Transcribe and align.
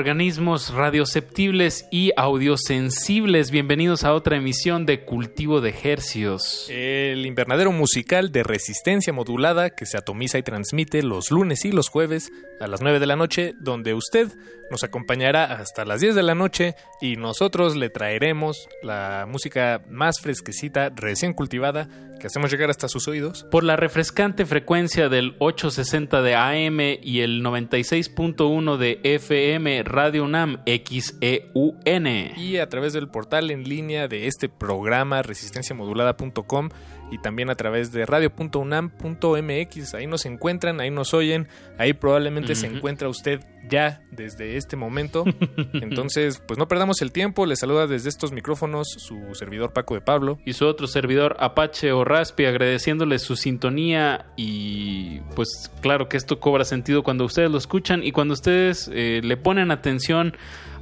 Organismos 0.00 0.72
radioceptibles 0.72 1.86
y 1.90 2.12
audiosensibles. 2.16 3.50
Bienvenidos 3.50 4.02
a 4.04 4.14
otra 4.14 4.38
emisión 4.38 4.86
de 4.86 5.04
Cultivo 5.04 5.60
de 5.60 5.74
Hercios. 5.84 6.66
El 6.70 6.89
invernadero 7.30 7.72
musical 7.72 8.30
de 8.30 8.42
resistencia 8.42 9.12
modulada 9.12 9.70
que 9.70 9.86
se 9.86 9.96
atomiza 9.96 10.38
y 10.38 10.42
transmite 10.42 11.02
los 11.02 11.30
lunes 11.30 11.64
y 11.64 11.72
los 11.72 11.88
jueves 11.88 12.30
a 12.60 12.66
las 12.66 12.82
9 12.82 13.00
de 13.00 13.06
la 13.06 13.16
noche, 13.16 13.54
donde 13.58 13.94
usted 13.94 14.28
nos 14.70 14.84
acompañará 14.84 15.44
hasta 15.44 15.84
las 15.84 16.00
10 16.00 16.14
de 16.14 16.22
la 16.22 16.34
noche 16.34 16.76
y 17.00 17.16
nosotros 17.16 17.76
le 17.76 17.90
traeremos 17.90 18.68
la 18.82 19.26
música 19.28 19.82
más 19.88 20.20
fresquecita, 20.20 20.90
recién 20.90 21.34
cultivada, 21.34 21.88
que 22.20 22.26
hacemos 22.26 22.50
llegar 22.52 22.70
hasta 22.70 22.88
sus 22.88 23.08
oídos. 23.08 23.44
Por 23.50 23.64
la 23.64 23.76
refrescante 23.76 24.46
frecuencia 24.46 25.08
del 25.08 25.34
860 25.38 26.22
de 26.22 26.34
AM 26.36 26.80
y 27.02 27.20
el 27.20 27.42
96.1 27.42 28.76
de 28.76 29.00
FM 29.02 29.82
Radio 29.82 30.24
UNAM 30.24 30.62
XEUN. 30.66 32.06
Y 32.36 32.58
a 32.58 32.68
través 32.68 32.92
del 32.92 33.08
portal 33.08 33.50
en 33.50 33.64
línea 33.64 34.06
de 34.06 34.26
este 34.26 34.48
programa 34.48 35.22
resistenciamodulada.com 35.22 36.68
y 37.10 37.18
también 37.18 37.50
a 37.50 37.54
través 37.54 37.92
de 37.92 38.06
radio.unam.mx. 38.06 39.94
Ahí 39.94 40.06
nos 40.06 40.26
encuentran, 40.26 40.80
ahí 40.80 40.90
nos 40.90 41.12
oyen, 41.14 41.48
ahí 41.78 41.92
probablemente 41.92 42.54
se 42.54 42.66
encuentra 42.66 43.08
usted 43.08 43.40
ya 43.68 44.02
desde 44.10 44.56
este 44.56 44.76
momento. 44.76 45.24
Entonces, 45.74 46.42
pues 46.46 46.58
no 46.58 46.68
perdamos 46.68 47.02
el 47.02 47.12
tiempo. 47.12 47.46
Le 47.46 47.56
saluda 47.56 47.86
desde 47.86 48.08
estos 48.08 48.32
micrófonos 48.32 48.88
su 48.88 49.34
servidor 49.34 49.72
Paco 49.72 49.94
de 49.94 50.00
Pablo. 50.00 50.38
Y 50.44 50.52
su 50.54 50.66
otro 50.66 50.86
servidor 50.86 51.36
Apache 51.40 51.92
o 51.92 52.04
Raspi, 52.04 52.44
agradeciéndole 52.44 53.18
su 53.18 53.36
sintonía. 53.36 54.26
Y 54.36 55.20
pues 55.34 55.70
claro 55.80 56.08
que 56.08 56.16
esto 56.16 56.40
cobra 56.40 56.64
sentido 56.64 57.02
cuando 57.02 57.24
ustedes 57.24 57.50
lo 57.50 57.58
escuchan 57.58 58.02
y 58.04 58.12
cuando 58.12 58.34
ustedes 58.34 58.90
eh, 58.92 59.20
le 59.22 59.36
ponen 59.36 59.70
atención 59.70 60.36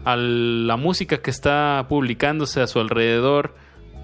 a 0.05 0.17
la 0.17 0.77
música 0.77 1.19
que 1.19 1.31
está 1.31 1.87
publicándose 1.89 2.61
a 2.61 2.67
su 2.67 2.81
alrededor 2.81 3.55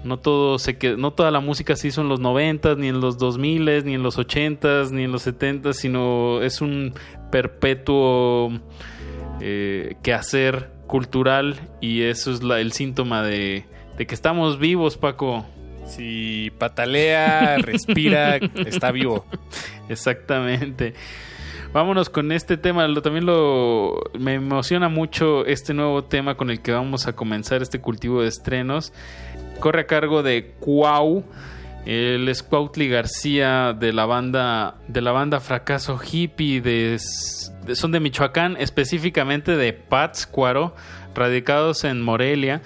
no 0.05 0.19
todo 0.19 0.59
se 0.59 0.77
que 0.77 0.95
no 0.95 1.11
toda 1.11 1.31
la 1.31 1.39
música 1.39 1.75
se 1.75 1.89
hizo 1.89 2.01
en 2.01 2.09
los 2.09 2.19
90 2.19 2.75
ni 2.75 2.87
en 2.87 3.01
los 3.01 3.17
2000 3.17 3.85
ni 3.85 3.95
en 3.95 4.03
los 4.03 4.17
80 4.17 4.83
ni 4.91 5.03
en 5.03 5.11
los 5.11 5.23
70 5.23 5.73
sino 5.73 6.41
es 6.41 6.61
un 6.61 6.93
perpetuo 7.31 8.51
eh, 9.41 9.95
quehacer 10.03 10.71
cultural 10.87 11.59
y 11.81 12.03
eso 12.03 12.31
es 12.31 12.41
el 12.41 12.71
síntoma 12.71 13.23
de, 13.23 13.65
de 13.97 14.07
que 14.07 14.15
estamos 14.15 14.59
vivos 14.59 14.97
Paco. 14.97 15.45
Si 15.85 16.51
patalea 16.57 17.57
respira 17.57 18.37
está 18.65 18.91
vivo. 18.91 19.25
Exactamente. 19.87 20.93
Vámonos 21.73 22.09
con 22.09 22.31
este 22.31 22.57
tema. 22.57 22.87
Lo, 22.87 23.01
también 23.01 23.25
lo 23.25 24.01
me 24.17 24.35
emociona 24.35 24.89
mucho 24.89 25.45
este 25.45 25.73
nuevo 25.73 26.05
tema 26.05 26.35
con 26.35 26.49
el 26.49 26.61
que 26.61 26.71
vamos 26.71 27.05
a 27.05 27.13
comenzar 27.13 27.61
este 27.61 27.81
cultivo 27.81 28.21
de 28.21 28.29
estrenos 28.29 28.93
corre 29.59 29.81
a 29.81 29.87
cargo 29.87 30.23
de 30.23 30.53
Cuau. 30.59 31.23
el 31.85 32.27
es 32.29 32.45
García 32.49 33.73
de 33.73 33.93
la 33.93 34.05
banda 34.05 34.75
de 34.87 35.01
la 35.01 35.11
banda 35.11 35.39
Fracaso 35.39 35.99
Hippie 35.99 36.61
de, 36.61 36.97
son 36.99 37.91
de 37.91 37.99
Michoacán, 37.99 38.57
específicamente 38.59 39.55
de 39.55 39.73
Pátzcuaro, 39.73 40.75
radicados 41.13 41.83
en 41.83 42.01
Morelia 42.01 42.61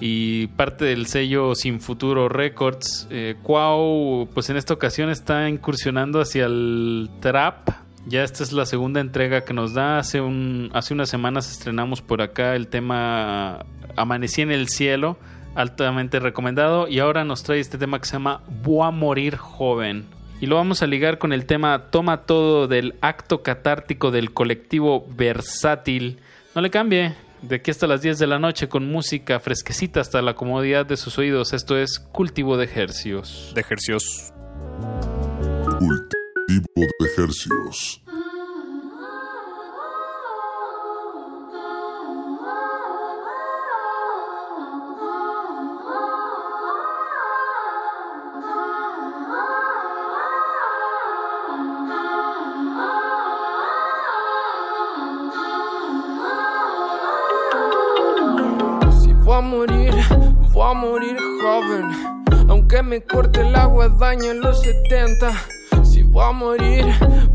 y 0.00 0.48
parte 0.48 0.84
del 0.84 1.06
sello 1.06 1.54
Sin 1.54 1.80
Futuro 1.80 2.28
Records. 2.28 3.06
Eh, 3.10 3.36
Cuau, 3.42 4.28
pues 4.34 4.50
en 4.50 4.56
esta 4.56 4.74
ocasión 4.74 5.10
está 5.10 5.48
incursionando 5.48 6.20
hacia 6.20 6.46
el 6.46 7.10
trap. 7.20 7.70
Ya 8.06 8.22
esta 8.22 8.44
es 8.44 8.52
la 8.52 8.66
segunda 8.66 9.00
entrega 9.00 9.44
que 9.44 9.52
nos 9.52 9.74
da. 9.74 9.98
Hace, 9.98 10.20
un, 10.20 10.70
hace 10.74 10.94
unas 10.94 11.08
semanas 11.08 11.50
estrenamos 11.50 12.02
por 12.02 12.22
acá 12.22 12.54
el 12.54 12.68
tema 12.68 13.64
Amanecí 13.96 14.42
en 14.42 14.52
el 14.52 14.68
cielo 14.68 15.16
altamente 15.56 16.20
recomendado. 16.20 16.86
Y 16.86 17.00
ahora 17.00 17.24
nos 17.24 17.42
trae 17.42 17.58
este 17.58 17.78
tema 17.78 17.98
que 17.98 18.06
se 18.06 18.12
llama 18.12 18.42
Voy 18.62 18.86
a 18.86 18.90
morir 18.92 19.36
joven. 19.36 20.06
Y 20.40 20.46
lo 20.46 20.56
vamos 20.56 20.82
a 20.82 20.86
ligar 20.86 21.18
con 21.18 21.32
el 21.32 21.46
tema 21.46 21.90
Toma 21.90 22.22
todo 22.22 22.68
del 22.68 22.94
acto 23.00 23.42
catártico 23.42 24.10
del 24.10 24.32
colectivo 24.32 25.06
Versátil. 25.16 26.18
No 26.54 26.60
le 26.60 26.70
cambie, 26.70 27.14
de 27.42 27.56
aquí 27.56 27.70
hasta 27.70 27.86
las 27.86 28.02
10 28.02 28.18
de 28.18 28.26
la 28.26 28.38
noche 28.38 28.68
con 28.68 28.86
música 28.90 29.40
fresquecita 29.40 30.00
hasta 30.00 30.20
la 30.22 30.34
comodidad 30.34 30.84
de 30.84 30.96
sus 30.96 31.18
oídos. 31.18 31.52
Esto 31.52 31.78
es 31.78 31.98
Cultivo 31.98 32.56
de 32.56 32.66
Ejercios. 32.66 33.52
De 33.54 33.62
Ejercios. 33.62 34.32
Cultivo 35.78 36.86
de 36.98 38.05
Ejercios. 59.36 60.06
a 60.64 60.72
morir 60.72 61.16
joven. 61.42 62.24
Aunque 62.48 62.82
me 62.82 63.02
corte 63.04 63.42
el 63.42 63.54
agua, 63.54 63.88
daño 63.88 64.30
en 64.30 64.40
los 64.40 64.62
70. 64.62 65.30
Si 65.84 66.02
voy 66.04 66.24
a 66.24 66.32
morir, 66.32 66.86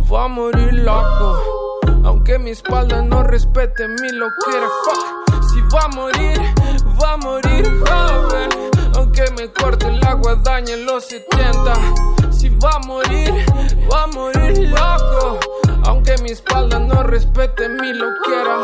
voy 0.07 0.19
a 0.19 0.27
morir 0.27 0.73
loco. 0.73 1.79
Aunque 2.03 2.39
mi 2.39 2.49
espalda 2.51 3.03
no 3.03 3.21
respete 3.21 3.87
mi 3.87 4.09
loquera. 4.09 4.67
Si 5.53 5.61
voy 5.61 5.79
a 5.83 5.87
morir, 5.89 6.41
voy 6.95 7.07
a 7.07 7.17
morir 7.17 7.65
joven. 7.85 8.49
Aunque 8.95 9.23
me 9.37 9.51
corte 9.53 9.87
el 9.87 10.03
agua, 10.03 10.35
daño 10.43 10.73
en 10.73 10.85
los 10.87 11.05
70. 11.05 11.73
Si 12.31 12.49
voy 12.49 12.71
a 12.73 12.79
morir, 12.79 13.45
voy 13.87 13.99
a 13.99 14.07
morir 14.07 14.69
loco. 14.69 15.40
Aunque 15.85 16.15
mi 16.23 16.31
espalda 16.31 16.79
no 16.79 17.03
respete 17.03 17.69
mi 17.69 17.93
loquera. 17.93 18.57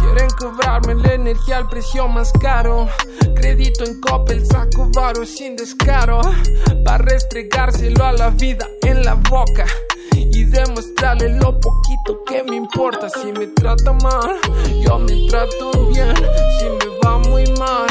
Quieren 0.00 0.28
cobrarme 0.38 0.94
la 0.94 1.14
energía 1.14 1.58
al 1.58 1.68
precio 1.68 2.08
más 2.08 2.32
caro. 2.40 2.88
Crédito 3.34 3.84
en 3.84 4.00
Coppel, 4.00 4.44
saco 4.46 4.88
varo 4.94 5.24
sin 5.26 5.56
descaro. 5.56 6.20
Para 6.84 6.98
restregárselo 6.98 8.04
a 8.04 8.12
la 8.12 8.30
vida 8.30 8.66
en 8.82 9.04
la 9.04 9.14
boca. 9.14 9.66
Y 10.14 10.44
demostrarle 10.44 11.30
lo 11.38 11.58
poquito 11.60 12.24
que 12.26 12.42
me 12.44 12.56
importa. 12.56 13.08
Si 13.08 13.32
me 13.32 13.48
trata 13.48 13.92
mal, 13.92 14.36
yo 14.80 14.98
me 14.98 15.28
trato 15.28 15.70
bien. 15.88 16.14
Si 16.58 16.64
me 16.64 16.98
va 17.04 17.18
muy 17.18 17.44
mal, 17.58 17.87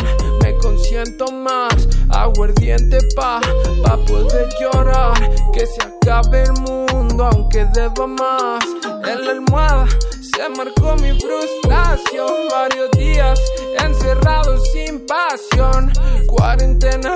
me 0.98 1.04
consiento 1.04 1.32
más. 1.32 1.88
Aguardiente 2.10 2.98
pa, 3.16 3.40
pa 3.84 3.98
poder 4.06 4.50
llorar. 4.60 5.14
Que 5.54 5.66
se 5.66 5.82
acabe 5.82 6.44
el 6.44 6.54
mundo, 6.62 7.26
aunque 7.26 7.66
deba 7.74 8.08
más. 8.08 8.64
En 9.06 9.26
la 9.26 9.32
almohada 9.32 9.88
se 10.22 10.50
marcó 10.50 10.96
mi 10.96 11.18
frustración. 11.20 12.48
Varios 12.52 12.92
días 12.92 13.40
encerrado 13.84 14.58
sin 14.74 15.06
pasión. 15.06 15.92
Cuarentena 16.28 17.16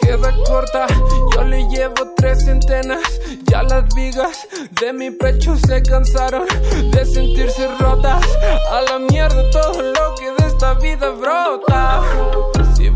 queda 0.00 0.34
corta. 0.46 0.86
Yo 1.34 1.44
le 1.44 1.64
llevo 1.68 2.14
tres 2.16 2.44
centenas. 2.44 3.02
Ya 3.44 3.62
las 3.62 3.94
vigas 3.94 4.46
de 4.80 4.92
mi 4.92 5.10
pecho 5.10 5.56
se 5.56 5.82
cansaron 5.82 6.46
de 6.90 7.04
sentirse 7.06 7.68
rotas. 7.78 8.24
A 8.70 8.80
la 8.82 8.98
mierda 8.98 9.50
todo 9.50 9.82
lo 9.82 10.14
que 10.16 10.42
de 10.42 10.48
esta 10.48 10.74
vida 10.74 11.10
brota. 11.10 12.02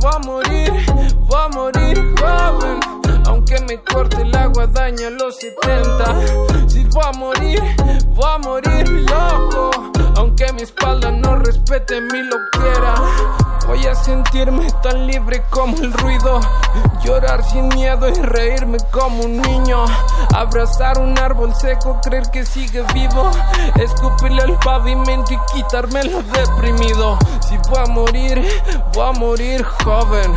Voy 0.01 0.11
a 0.15 0.19
morir, 0.19 0.73
voy 1.21 1.41
a 1.41 1.49
morir 1.49 2.15
joven. 2.19 2.81
Aunque 3.27 3.46
me 3.55 3.81
corte 3.81 4.23
el 4.23 4.35
agua, 4.37 4.67
daña 4.67 5.09
los 5.11 5.37
70. 5.37 6.69
Si 6.69 6.85
voy 6.85 7.05
a 7.07 7.13
morir, 7.13 7.63
voy 8.09 8.25
a 8.29 8.39
morir 8.39 8.89
loco. 8.89 9.71
Aunque 10.17 10.53
mi 10.55 10.63
espalda 10.63 11.13
no 11.13 11.37
respete 11.37 12.01
mi 12.01 12.23
loquera. 12.23 12.95
Voy 13.67 13.85
a 13.87 13.95
sentirme 13.95 14.67
tan 14.83 15.07
libre 15.07 15.43
como 15.51 15.77
el 15.79 15.93
ruido. 15.93 16.41
Llorar 17.05 17.45
sin 17.45 17.69
miedo 17.69 18.09
y 18.09 18.15
reírme 18.15 18.79
como 18.91 19.25
un 19.25 19.41
niño. 19.43 19.85
Abrazar 20.35 20.99
un 20.99 21.19
árbol 21.19 21.55
seco, 21.55 22.01
creer 22.03 22.25
que 22.33 22.47
sigue 22.47 22.83
vivo. 22.95 23.31
Escupirle 23.77 24.43
al 24.43 24.59
pavimento 24.59 25.35
y 25.35 25.39
quitarme 25.53 26.05
lo 26.05 26.23
deprimido. 26.23 27.19
Si 27.49 27.57
voy 27.69 27.79
a 27.85 27.87
morir, 27.87 28.45
voy 28.95 29.09
a 29.09 29.13
morir 29.13 29.65
joven. 29.65 30.33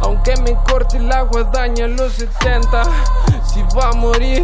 Aunque 0.00 0.36
me 0.38 0.54
corte 0.68 0.96
el 0.96 1.10
agua, 1.12 1.44
daña 1.44 1.86
los 1.86 2.18
70. 2.52 2.82
Si 3.44 3.62
voy 3.74 3.82
a 3.82 3.92
morir, 3.92 4.42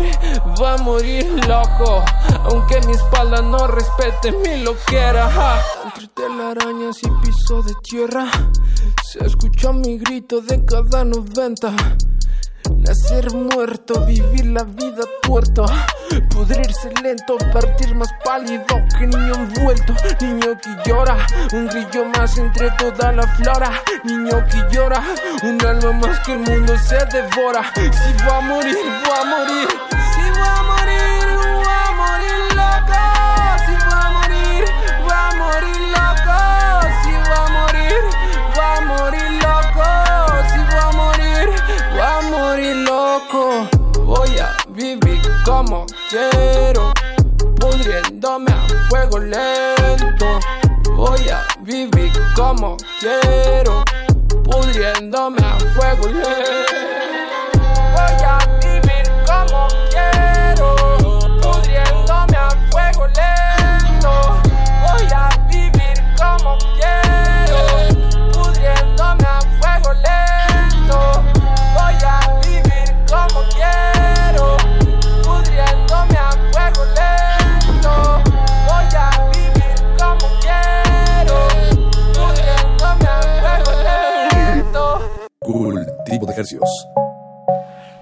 voy 0.57 0.67
a 0.67 0.77
morir 0.79 1.27
loco. 1.47 2.03
Aunque 2.45 2.81
mi 2.87 2.93
espalda 2.93 3.43
no 3.43 3.67
respete 3.67 4.33
mi 4.33 4.63
loquera. 4.63 5.63
Entre 5.85 6.09
telarañas 6.09 6.99
y 7.03 7.11
piso 7.23 7.63
de 7.63 7.75
tierra. 7.83 8.31
Se 9.05 9.25
escucha 9.25 9.73
mi 9.73 9.99
grito 9.99 10.41
de 10.41 10.65
cada 10.65 11.05
90. 11.05 11.75
Nacer 12.79 13.35
muerto, 13.35 14.05
vivir 14.07 14.47
la 14.47 14.63
vida 14.63 15.03
tuerto. 15.23 15.67
Pudrirse 16.31 16.91
lento, 17.03 17.37
partir 17.53 17.95
más 17.95 18.09
pálido 18.25 18.65
que 18.99 19.07
niño 19.07 19.35
envuelto. 19.35 19.95
Niño 20.21 20.57
que 20.63 20.89
llora, 20.89 21.17
un 21.53 21.67
grillo 21.67 22.05
más 22.17 22.39
entre 22.39 22.71
toda 22.73 23.13
la 23.13 23.27
flora. 23.35 23.71
Niño 24.05 24.45
que 24.47 24.65
llora, 24.75 25.03
un 25.43 25.61
alma 25.67 25.93
más 25.93 26.21
que 26.21 26.33
el 26.33 26.39
mundo 26.39 26.75
se 26.79 26.99
devora. 27.13 27.71
Si 27.75 28.25
va 28.25 28.39
a 28.39 28.41
morir, 28.41 28.77
va 29.07 29.21
a 29.21 29.25
morir. 29.25 29.98
Loco. 43.29 43.69
Voy 44.05 44.39
a 44.39 44.57
vivir 44.69 45.21
como 45.45 45.87
quiero, 46.09 46.93
pudriéndome 47.61 48.51
a 48.51 48.89
fuego 48.89 49.19
lento. 49.19 50.27
Voy 50.97 51.29
a 51.29 51.47
vivir 51.61 52.13
como 52.35 52.77
quiero, 53.01 53.85
pudriéndome 54.45 55.39
a 55.43 55.59
fuego 55.75 56.09
lento. 56.09 56.98
Cultivo 86.09 86.27
de 86.27 86.33
ejercicios. 86.33 86.89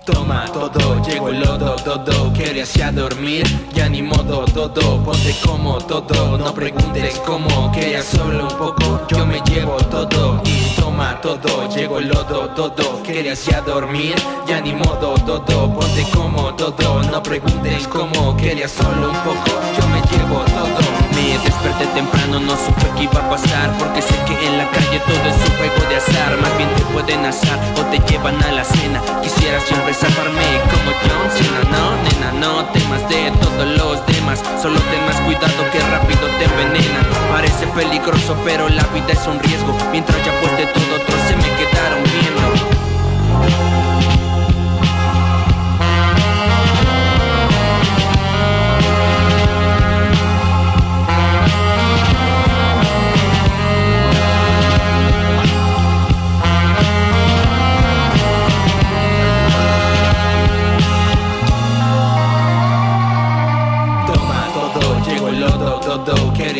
Toma 0.04 0.44
todo, 0.52 1.02
llegó 1.02 1.28
el 1.28 1.40
lodo, 1.40 1.74
todo, 1.74 2.32
querías 2.32 2.72
ya 2.74 2.92
dormir, 2.92 3.44
ya 3.74 3.88
ni 3.88 4.00
modo, 4.00 4.44
todo, 4.44 5.02
ponte 5.02 5.34
como 5.44 5.78
todo, 5.78 6.38
no 6.38 6.54
preguntes 6.54 7.20
cómo, 7.26 7.72
querías 7.72 8.04
solo 8.04 8.44
un 8.44 8.56
poco, 8.56 9.04
yo 9.08 9.26
me 9.26 9.40
llevo 9.40 9.76
todo, 9.90 10.40
y 10.44 10.76
toma 10.76 11.20
todo, 11.20 11.68
llegó 11.74 11.98
el 11.98 12.06
lodo, 12.06 12.48
todo, 12.50 13.02
querías 13.02 13.44
ya 13.44 13.60
dormir, 13.62 14.14
ya 14.46 14.60
ni 14.60 14.72
modo, 14.72 15.14
todo, 15.26 15.74
ponte 15.74 16.06
como 16.14 16.54
todo, 16.54 17.02
no 17.02 17.20
preguntes 17.24 17.88
cómo, 17.88 18.36
querías 18.36 18.70
solo 18.70 19.10
un 19.10 19.16
poco, 19.24 19.50
yo 19.76 19.88
me 19.88 20.00
llevo 20.02 20.44
todo, 20.44 20.95
desperté 21.22 21.86
temprano, 21.94 22.40
no 22.40 22.56
supe 22.56 22.86
qué 22.96 23.04
iba 23.04 23.20
a 23.20 23.30
pasar, 23.30 23.72
porque 23.78 24.02
sé 24.02 24.14
que 24.26 24.46
en 24.46 24.58
la 24.58 24.68
calle 24.70 25.00
todo 25.00 25.24
es 25.24 25.36
un 25.48 25.56
juego 25.56 25.88
de 25.88 25.96
azar, 25.96 26.36
más 26.40 26.56
bien 26.58 26.68
te 26.76 26.82
pueden 26.92 27.24
asar 27.24 27.58
o 27.78 27.82
te 27.86 27.98
llevan 28.10 28.42
a 28.42 28.52
la 28.52 28.64
cena, 28.64 29.00
quisiera 29.22 29.58
siempre 29.60 29.94
salvarme 29.94 30.44
como 30.70 30.92
John 31.00 31.30
Cena, 31.32 31.62
no, 31.72 31.96
nena, 32.04 32.32
no 32.32 32.64
temas 32.66 33.08
de 33.08 33.30
todos 33.40 33.66
los 33.78 34.06
demás, 34.06 34.42
solo 34.60 34.78
ten 34.90 35.06
más 35.06 35.20
cuidado 35.22 35.70
que 35.72 35.80
rápido 35.80 36.26
te 36.38 36.44
envenenan, 36.44 37.06
parece 37.30 37.66
peligroso 37.68 38.36
pero 38.44 38.68
la 38.68 38.84
vida 38.92 39.12
es 39.12 39.26
un 39.26 39.40
riesgo, 39.40 39.74
mientras 39.90 40.18
ya 40.24 40.32
pues 40.40 40.52
de 40.58 40.66
todo 40.66 40.96
otros 40.96 41.20
se 41.28 41.36
me 41.36 41.48
quedaron 41.56 42.02
viendo. 42.04 42.46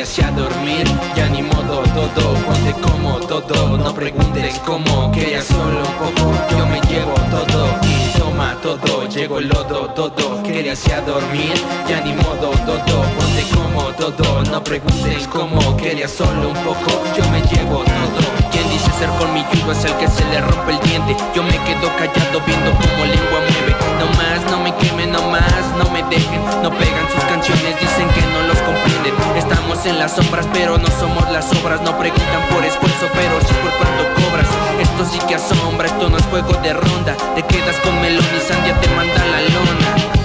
Querías 0.06 0.16
ya 0.16 0.30
dormir, 0.30 0.86
ya 1.16 1.28
ni 1.28 1.42
modo, 1.42 1.82
todo, 1.94 2.34
ponte 2.44 2.72
como 2.80 3.18
todo, 3.20 3.76
no 3.76 3.94
preguntes 3.94 4.58
cómo, 4.64 5.10
querías 5.10 5.44
solo 5.46 5.80
un 5.80 6.12
poco, 6.12 6.32
yo 6.50 6.66
me 6.66 6.80
llevo 6.82 7.14
todo, 7.30 7.66
y 7.82 8.18
toma 8.18 8.56
todo, 8.62 9.08
llegó 9.08 9.38
el 9.38 9.48
lodo, 9.48 9.88
todo, 9.94 10.42
querías 10.42 10.84
ya 10.84 11.00
dormir, 11.00 11.54
ya 11.88 12.00
ni 12.02 12.12
modo, 12.12 12.50
todo, 12.64 13.02
ponte 13.18 13.44
como 13.54 13.82
todo, 13.94 14.42
no 14.44 14.62
preguntes 14.62 15.26
cómo, 15.28 15.76
querías 15.76 16.12
solo 16.12 16.50
un 16.50 16.64
poco, 16.64 17.02
yo 17.16 17.28
me 17.30 17.40
llevo 17.42 17.82
todo, 17.84 18.45
quien 18.56 18.70
dice 18.70 18.90
ser 18.98 19.10
colmilludo 19.18 19.72
es 19.72 19.84
el 19.84 19.92
que 19.98 20.08
se 20.08 20.24
le 20.26 20.40
rompe 20.40 20.72
el 20.72 20.80
diente, 20.80 21.14
yo 21.34 21.42
me 21.42 21.58
quedo 21.64 21.92
callado 21.98 22.40
viendo 22.46 22.70
cómo 22.72 23.04
lengua 23.04 23.40
mueve, 23.44 23.76
no 24.00 24.06
más, 24.16 24.50
no 24.50 24.58
me 24.64 24.74
quemen, 24.76 25.12
no 25.12 25.22
más, 25.28 25.62
no 25.76 25.90
me 25.90 26.02
dejen, 26.04 26.42
no 26.62 26.70
pegan 26.70 27.06
sus 27.12 27.22
canciones, 27.24 27.78
dicen 27.78 28.08
que 28.14 28.22
no 28.32 28.42
los 28.48 28.58
comprenden. 28.60 29.14
Estamos 29.36 29.84
en 29.84 29.98
las 29.98 30.12
sombras, 30.12 30.48
pero 30.54 30.78
no 30.78 30.86
somos 30.98 31.30
las 31.30 31.52
obras. 31.52 31.82
No 31.82 31.98
preguntan 31.98 32.42
por 32.50 32.64
esfuerzo, 32.64 33.06
pero 33.12 33.40
sí 33.40 33.54
por 33.62 33.72
cuánto 33.76 34.04
cobras. 34.16 34.48
Esto 34.80 35.04
sí 35.04 35.18
que 35.28 35.34
asombra, 35.34 35.88
esto 35.88 36.08
no 36.08 36.16
es 36.16 36.24
juego 36.26 36.52
de 36.62 36.72
ronda. 36.72 37.14
Te 37.34 37.42
quedas 37.42 37.76
con 37.84 38.00
melón 38.00 38.24
y 38.36 38.40
sandia 38.40 38.80
te 38.80 38.88
manda 38.88 39.24
la 39.26 39.40
lona. 39.52 40.16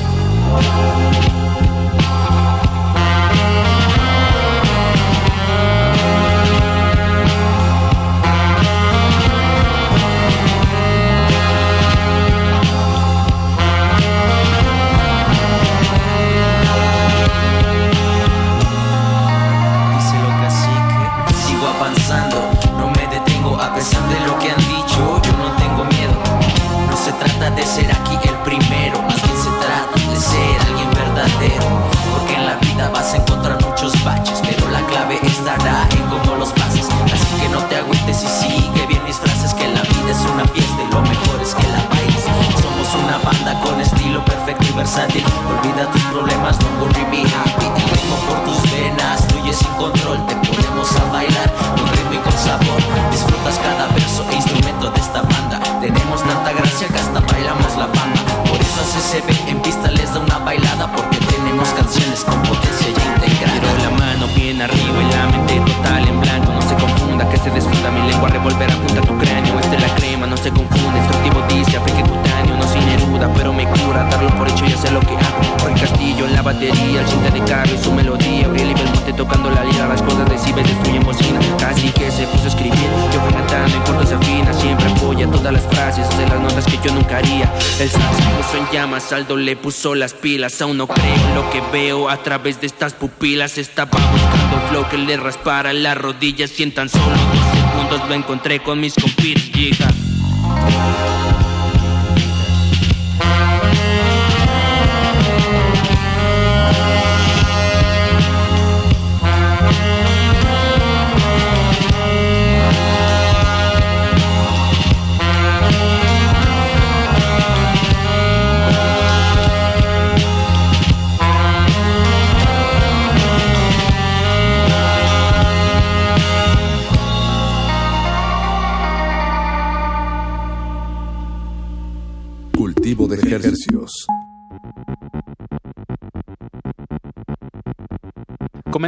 batería, 76.53 77.01
el 77.01 77.07
cinta 77.07 77.29
de 77.29 77.43
carro 77.43 77.71
y 77.73 77.83
su 77.83 77.91
melodía. 77.91 78.45
Abriel 78.45 78.71
y 78.71 78.73
Belmonte 78.73 79.13
tocando 79.13 79.49
la 79.49 79.63
lira, 79.63 79.87
las 79.87 80.01
cosas 80.01 80.29
de 80.29 80.37
Cibes 80.37 80.67
destruyen 80.67 81.03
bocina. 81.03 81.39
Casi 81.57 81.89
que 81.91 82.11
se 82.11 82.27
puso 82.27 82.45
a 82.45 82.47
escribir, 82.47 82.89
yo 83.13 83.21
fui 83.21 83.33
cantando 83.33 83.77
en 83.77 83.83
corto 83.83 84.05
se 84.05 84.15
afina. 84.15 84.53
Siempre 84.53 84.87
apoya 84.89 85.27
todas 85.27 85.53
las 85.53 85.65
frases, 85.67 86.07
hace 86.07 86.27
las 86.27 86.39
notas 86.39 86.65
que 86.65 86.77
yo 86.83 86.93
nunca 86.93 87.17
haría. 87.17 87.51
El 87.79 87.89
sax 87.89 88.17
se 88.17 88.23
puso 88.23 88.57
en 88.57 88.71
llamas, 88.71 89.03
Saldo 89.03 89.37
le 89.37 89.55
puso 89.55 89.95
las 89.95 90.13
pilas. 90.13 90.61
Aún 90.61 90.77
no 90.77 90.87
creo 90.87 91.35
lo 91.35 91.49
que 91.49 91.61
veo 91.71 92.09
a 92.09 92.17
través 92.17 92.59
de 92.59 92.67
estas 92.67 92.93
pupilas. 92.93 93.57
Estaba 93.57 93.91
buscando 93.91 94.55
un 94.57 94.69
flow 94.69 94.89
que 94.89 94.97
le 94.97 95.17
raspara 95.17 95.73
las 95.73 95.97
rodillas 95.97 96.59
y 96.59 96.63
en 96.63 96.73
solo 96.73 96.89
dos 96.89 97.45
segundos 97.53 98.09
lo 98.09 98.15
encontré 98.15 98.61
con 98.61 98.79
mis 98.79 98.95
compis, 98.95 99.51
llega. 99.53 99.87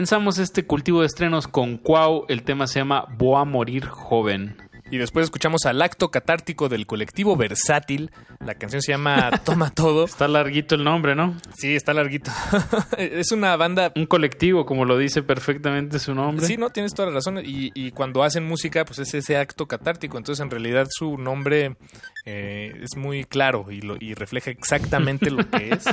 Comenzamos 0.04 0.38
este 0.38 0.66
cultivo 0.66 1.00
de 1.00 1.06
estrenos 1.06 1.48
con 1.48 1.78
Cuau. 1.78 2.26
El 2.28 2.44
tema 2.44 2.68
se 2.68 2.80
llama 2.80 3.06
Voy 3.18 3.40
a 3.40 3.46
morir 3.46 3.86
joven. 3.86 4.58
Y 4.92 4.98
después 4.98 5.24
escuchamos 5.24 5.66
al 5.66 5.82
acto 5.82 6.12
catártico 6.12 6.68
del 6.68 6.86
colectivo 6.86 7.38
Versátil. 7.38 8.12
La 8.46 8.56
canción 8.56 8.82
se 8.82 8.92
llama 8.92 9.32
Toma 9.46 9.72
Todo. 9.72 10.04
Está 10.04 10.28
larguito 10.28 10.76
el 10.76 10.84
nombre, 10.84 11.16
¿no? 11.16 11.38
Sí, 11.56 11.74
está 11.74 11.94
larguito. 11.94 12.32
es 12.98 13.32
una 13.32 13.56
banda... 13.56 13.94
Un 13.96 14.06
colectivo, 14.06 14.66
como 14.66 14.84
lo 14.84 14.98
dice 14.98 15.24
perfectamente 15.24 16.00
su 16.00 16.14
nombre. 16.14 16.46
Sí, 16.46 16.58
no, 16.58 16.70
tienes 16.70 16.94
toda 16.94 17.08
la 17.08 17.16
razón. 17.16 17.38
Y, 17.38 17.72
y 17.74 17.92
cuando 17.92 18.24
hacen 18.24 18.46
música, 18.46 18.84
pues 18.84 19.00
es 19.00 19.14
ese 19.14 19.38
acto 19.38 19.70
catártico. 19.70 20.18
Entonces, 20.18 20.44
en 20.44 20.52
realidad, 20.52 20.86
su 20.92 21.18
nombre 21.18 21.78
eh, 22.26 22.80
es 22.82 22.96
muy 22.96 23.26
claro 23.26 23.66
y, 23.70 23.82
lo, 23.82 23.98
y 24.00 24.14
refleja 24.14 24.50
exactamente 24.52 25.30
lo 25.30 25.50
que 25.50 25.74
es. 25.74 25.86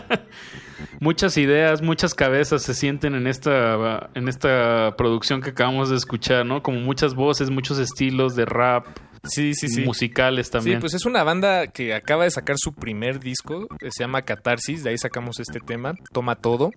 Muchas 1.00 1.36
ideas, 1.36 1.82
muchas 1.82 2.14
cabezas 2.14 2.62
se 2.62 2.74
sienten 2.74 3.14
en 3.14 3.26
esta, 3.26 4.10
en 4.14 4.28
esta 4.28 4.94
producción 4.96 5.40
que 5.40 5.50
acabamos 5.50 5.90
de 5.90 5.96
escuchar, 5.96 6.44
¿no? 6.44 6.62
Como 6.62 6.78
muchas 6.80 7.14
voces, 7.14 7.50
muchos 7.50 7.78
estilos 7.78 8.36
de 8.36 8.44
rap. 8.44 8.86
Sí, 9.24 9.54
sí, 9.54 9.68
sí. 9.68 9.82
Musicales 9.82 10.50
también. 10.50 10.78
Sí, 10.78 10.80
pues 10.80 10.94
es 10.94 11.04
una 11.04 11.22
banda 11.24 11.66
que 11.66 11.94
acaba 11.94 12.24
de 12.24 12.30
sacar 12.30 12.56
su 12.58 12.72
primer 12.72 13.20
disco, 13.20 13.68
que 13.78 13.90
se 13.90 14.02
llama 14.02 14.22
Catarsis, 14.22 14.82
de 14.82 14.90
ahí 14.90 14.98
sacamos 14.98 15.38
este 15.40 15.60
tema, 15.60 15.94
Toma 16.12 16.36
Todo. 16.36 16.70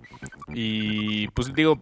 Y 0.54 1.28
pues 1.30 1.54
digo, 1.54 1.80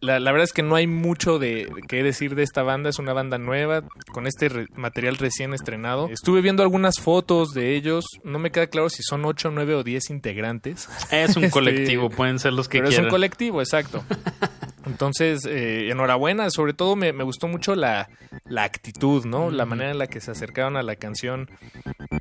la, 0.00 0.18
la 0.18 0.32
verdad 0.32 0.44
es 0.44 0.52
que 0.52 0.62
no 0.62 0.74
hay 0.76 0.86
mucho 0.86 1.38
de 1.38 1.68
qué 1.88 2.02
decir 2.02 2.34
de 2.34 2.42
esta 2.42 2.62
banda, 2.62 2.88
es 2.90 2.98
una 2.98 3.12
banda 3.12 3.38
nueva, 3.38 3.82
con 4.12 4.26
este 4.26 4.48
re- 4.48 4.66
material 4.76 5.16
recién 5.16 5.52
estrenado. 5.54 6.08
Estuve 6.08 6.40
viendo 6.40 6.62
algunas 6.62 6.98
fotos 7.00 7.52
de 7.52 7.76
ellos, 7.76 8.04
no 8.24 8.38
me 8.38 8.50
queda 8.50 8.66
claro 8.68 8.88
si 8.90 9.02
son 9.02 9.24
8, 9.24 9.50
9 9.52 9.74
o 9.76 9.82
10 9.84 10.10
integrantes. 10.10 10.88
Es 11.10 11.36
un 11.36 11.44
Este, 11.48 11.50
colectivo, 11.52 12.10
pueden 12.10 12.38
ser 12.38 12.52
los 12.54 12.68
que 12.68 12.78
Pero 12.78 12.88
es 12.88 12.94
quieran. 12.94 13.06
un 13.06 13.10
colectivo, 13.10 13.60
exacto. 13.60 14.02
Entonces, 14.88 15.44
eh, 15.46 15.90
enhorabuena. 15.90 16.50
Sobre 16.50 16.72
todo 16.72 16.96
me, 16.96 17.12
me 17.12 17.22
gustó 17.24 17.46
mucho 17.48 17.74
la, 17.76 18.08
la 18.46 18.64
actitud, 18.64 19.24
¿no? 19.24 19.50
La 19.50 19.64
manera 19.66 19.90
en 19.90 19.98
la 19.98 20.06
que 20.06 20.20
se 20.20 20.30
acercaron 20.30 20.76
a 20.76 20.82
la 20.82 20.96
canción. 20.96 21.48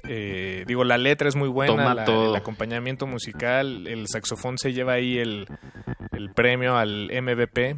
Eh, 0.07 0.63
digo, 0.67 0.83
la 0.83 0.97
letra 0.97 1.27
es 1.27 1.35
muy 1.35 1.49
buena, 1.49 1.75
la- 1.95 2.05
el 2.29 2.35
acompañamiento 2.35 3.07
musical, 3.07 3.87
el 3.87 4.07
saxofón 4.07 4.57
se 4.57 4.73
lleva 4.73 4.93
ahí 4.93 5.17
el, 5.17 5.47
el 6.11 6.29
premio 6.33 6.77
al 6.77 7.09
MVP 7.11 7.75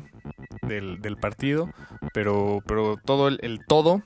del, 0.61 1.01
del 1.01 1.17
partido, 1.17 1.69
pero, 2.13 2.61
pero 2.65 2.97
todo 3.03 3.27
el, 3.27 3.39
el 3.41 3.65
todo, 3.65 4.01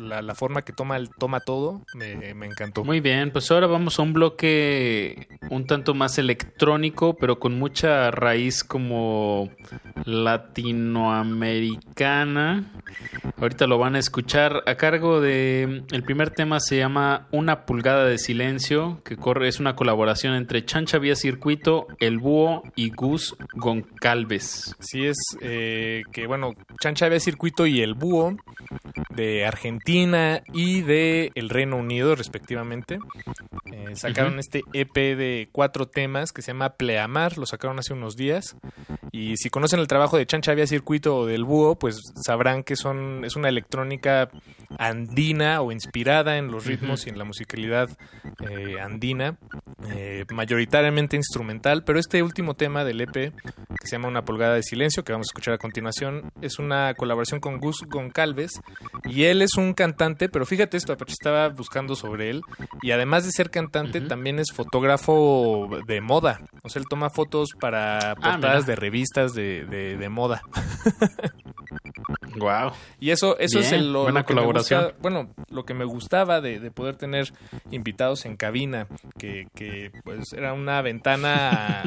la, 0.00 0.22
la 0.22 0.34
forma 0.34 0.62
que 0.62 0.72
toma 0.72 0.96
el 0.96 1.10
toma 1.10 1.40
todo, 1.40 1.82
me, 1.94 2.34
me 2.34 2.46
encantó. 2.46 2.84
Muy 2.84 3.00
bien, 3.00 3.30
pues 3.30 3.50
ahora 3.50 3.66
vamos 3.66 3.98
a 3.98 4.02
un 4.02 4.12
bloque 4.12 5.28
un 5.50 5.66
tanto 5.66 5.94
más 5.94 6.18
electrónico, 6.18 7.16
pero 7.16 7.38
con 7.38 7.58
mucha 7.58 8.10
raíz 8.10 8.64
como 8.64 9.50
latinoamericana. 10.04 12.64
Ahorita 13.38 13.66
lo 13.66 13.78
van 13.78 13.96
a 13.96 13.98
escuchar 13.98 14.62
a 14.66 14.76
cargo 14.76 15.20
de 15.20 15.84
el 15.90 16.02
primer 16.02 16.30
tema 16.30 16.60
se 16.60 16.76
llama 16.76 17.26
Una 17.30 17.66
pulgada 17.66 18.04
de 18.04 18.18
silencio, 18.18 19.00
que 19.04 19.16
corre 19.16 19.48
es 19.48 19.60
una 19.60 19.76
colaboración 19.76 20.34
entre 20.34 20.64
Chancha 20.64 20.98
Vía 20.98 21.16
Circuito, 21.16 21.86
El 21.98 22.18
Búho 22.18 22.62
y 22.76 22.90
Gus 22.90 23.36
Goncalves. 23.54 24.76
Sí, 24.78 25.06
es 25.06 25.18
eh, 25.40 25.53
que, 26.12 26.26
bueno, 26.26 26.54
Chancha 26.80 27.08
Vía 27.08 27.20
Circuito 27.20 27.66
y 27.66 27.80
El 27.80 27.94
Búho 27.94 28.36
de 29.14 29.46
Argentina 29.46 30.42
y 30.52 30.82
de 30.82 31.30
el 31.34 31.48
Reino 31.48 31.76
Unido, 31.76 32.14
respectivamente. 32.14 32.98
Eh, 33.72 33.96
sacaron 33.96 34.38
este 34.38 34.62
EP 34.72 34.94
de 34.94 35.48
cuatro 35.52 35.86
temas 35.86 36.32
que 36.32 36.42
se 36.42 36.52
llama 36.52 36.74
Pleamar, 36.74 37.38
lo 37.38 37.46
sacaron 37.46 37.78
hace 37.78 37.92
unos 37.92 38.16
días. 38.16 38.56
Y 39.12 39.36
si 39.36 39.48
conocen 39.50 39.80
el 39.80 39.86
trabajo 39.86 40.16
de 40.16 40.26
Chancha 40.26 40.54
Vía 40.54 40.66
Circuito 40.66 41.16
o 41.16 41.26
del 41.26 41.44
Búho, 41.44 41.78
pues 41.78 42.00
sabrán 42.24 42.64
que 42.64 42.76
son 42.76 43.24
es 43.24 43.36
una 43.36 43.48
electrónica 43.48 44.28
andina 44.78 45.60
o 45.60 45.70
inspirada 45.70 46.36
en 46.36 46.50
los 46.50 46.66
ritmos 46.66 47.06
y 47.06 47.10
en 47.10 47.18
la 47.18 47.24
musicalidad 47.24 47.88
eh, 48.48 48.80
andina, 48.80 49.36
eh, 49.90 50.24
mayoritariamente 50.32 51.16
instrumental, 51.16 51.84
pero 51.84 51.98
este 51.98 52.22
último 52.22 52.54
tema 52.54 52.84
del 52.84 53.00
EP, 53.00 53.12
que 53.12 53.86
se 53.86 53.92
llama 53.92 54.08
Una 54.08 54.24
pulgada 54.24 54.54
de 54.54 54.62
silencio, 54.62 55.04
que 55.04 55.12
vamos 55.12 55.28
a 55.30 55.33
escuchar 55.34 55.54
a 55.54 55.58
continuación, 55.58 56.30
es 56.42 56.60
una 56.60 56.94
colaboración 56.94 57.40
con 57.40 57.58
Gus 57.58 57.82
Goncalves, 57.88 58.52
y 59.04 59.24
él 59.24 59.42
es 59.42 59.56
un 59.56 59.74
cantante, 59.74 60.28
pero 60.28 60.46
fíjate 60.46 60.76
esto, 60.76 60.96
estaba 61.08 61.48
buscando 61.48 61.96
sobre 61.96 62.30
él, 62.30 62.40
y 62.82 62.92
además 62.92 63.24
de 63.24 63.32
ser 63.32 63.50
cantante, 63.50 63.98
Ujú. 63.98 64.06
también 64.08 64.38
es 64.38 64.52
fotógrafo 64.52 65.68
de 65.88 66.00
moda, 66.00 66.40
o 66.62 66.68
sea, 66.68 66.80
él 66.80 66.86
toma 66.88 67.10
fotos 67.10 67.48
para 67.60 68.14
portadas 68.14 68.62
mira. 68.62 68.66
de 68.66 68.76
revistas 68.76 69.34
de, 69.34 69.64
de- 69.64 69.96
de 69.96 70.08
moda. 70.08 70.40
Wow. 72.36 72.72
Y 73.00 73.10
eso, 73.10 73.38
eso 73.38 73.58
es 73.60 73.70
el, 73.72 73.92
lo, 73.92 74.02
buena 74.04 74.20
lo 74.20 74.26
que 74.26 74.34
me 74.34 74.40
colaboración. 74.40 74.82
gusta- 74.84 74.98
bueno, 75.00 75.30
lo 75.50 75.64
que 75.64 75.74
me 75.74 75.84
gustaba 75.84 76.40
de, 76.40 76.58
de 76.60 76.70
poder 76.70 76.96
tener 76.96 77.32
invitados 77.70 78.24
en 78.24 78.36
cabina, 78.36 78.86
que, 79.18 79.46
que, 79.54 79.90
pues 80.04 80.32
era 80.32 80.52
una 80.52 80.80
ventana 80.82 81.82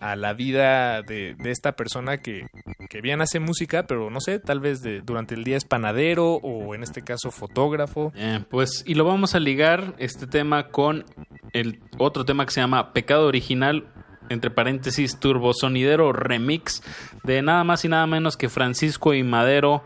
a, 0.00 0.10
a 0.12 0.16
la 0.16 0.32
vida 0.32 1.02
de, 1.02 1.34
de 1.34 1.50
esta 1.50 1.72
persona 1.72 2.18
que, 2.18 2.46
que 2.88 3.00
bien 3.00 3.20
hace 3.20 3.38
música, 3.40 3.86
pero 3.86 4.10
no 4.10 4.20
sé, 4.20 4.38
tal 4.38 4.60
vez 4.60 4.80
de, 4.82 5.00
durante 5.02 5.34
el 5.34 5.44
día 5.44 5.56
es 5.56 5.64
panadero 5.64 6.34
o 6.42 6.74
en 6.74 6.82
este 6.82 7.02
caso 7.02 7.30
fotógrafo. 7.30 8.10
Bien, 8.12 8.44
pues 8.50 8.82
y 8.86 8.94
lo 8.94 9.04
vamos 9.04 9.34
a 9.34 9.40
ligar 9.40 9.94
este 9.98 10.26
tema 10.26 10.68
con 10.68 11.04
el 11.52 11.80
otro 11.98 12.24
tema 12.24 12.44
que 12.46 12.52
se 12.52 12.60
llama 12.60 12.92
Pecado 12.92 13.26
Original, 13.26 13.86
entre 14.28 14.50
paréntesis 14.50 15.18
Turbo 15.18 15.52
Sonidero 15.54 16.12
Remix, 16.12 16.82
de 17.24 17.42
nada 17.42 17.64
más 17.64 17.84
y 17.84 17.88
nada 17.88 18.06
menos 18.06 18.36
que 18.36 18.48
Francisco 18.48 19.14
y 19.14 19.22
Madero, 19.22 19.84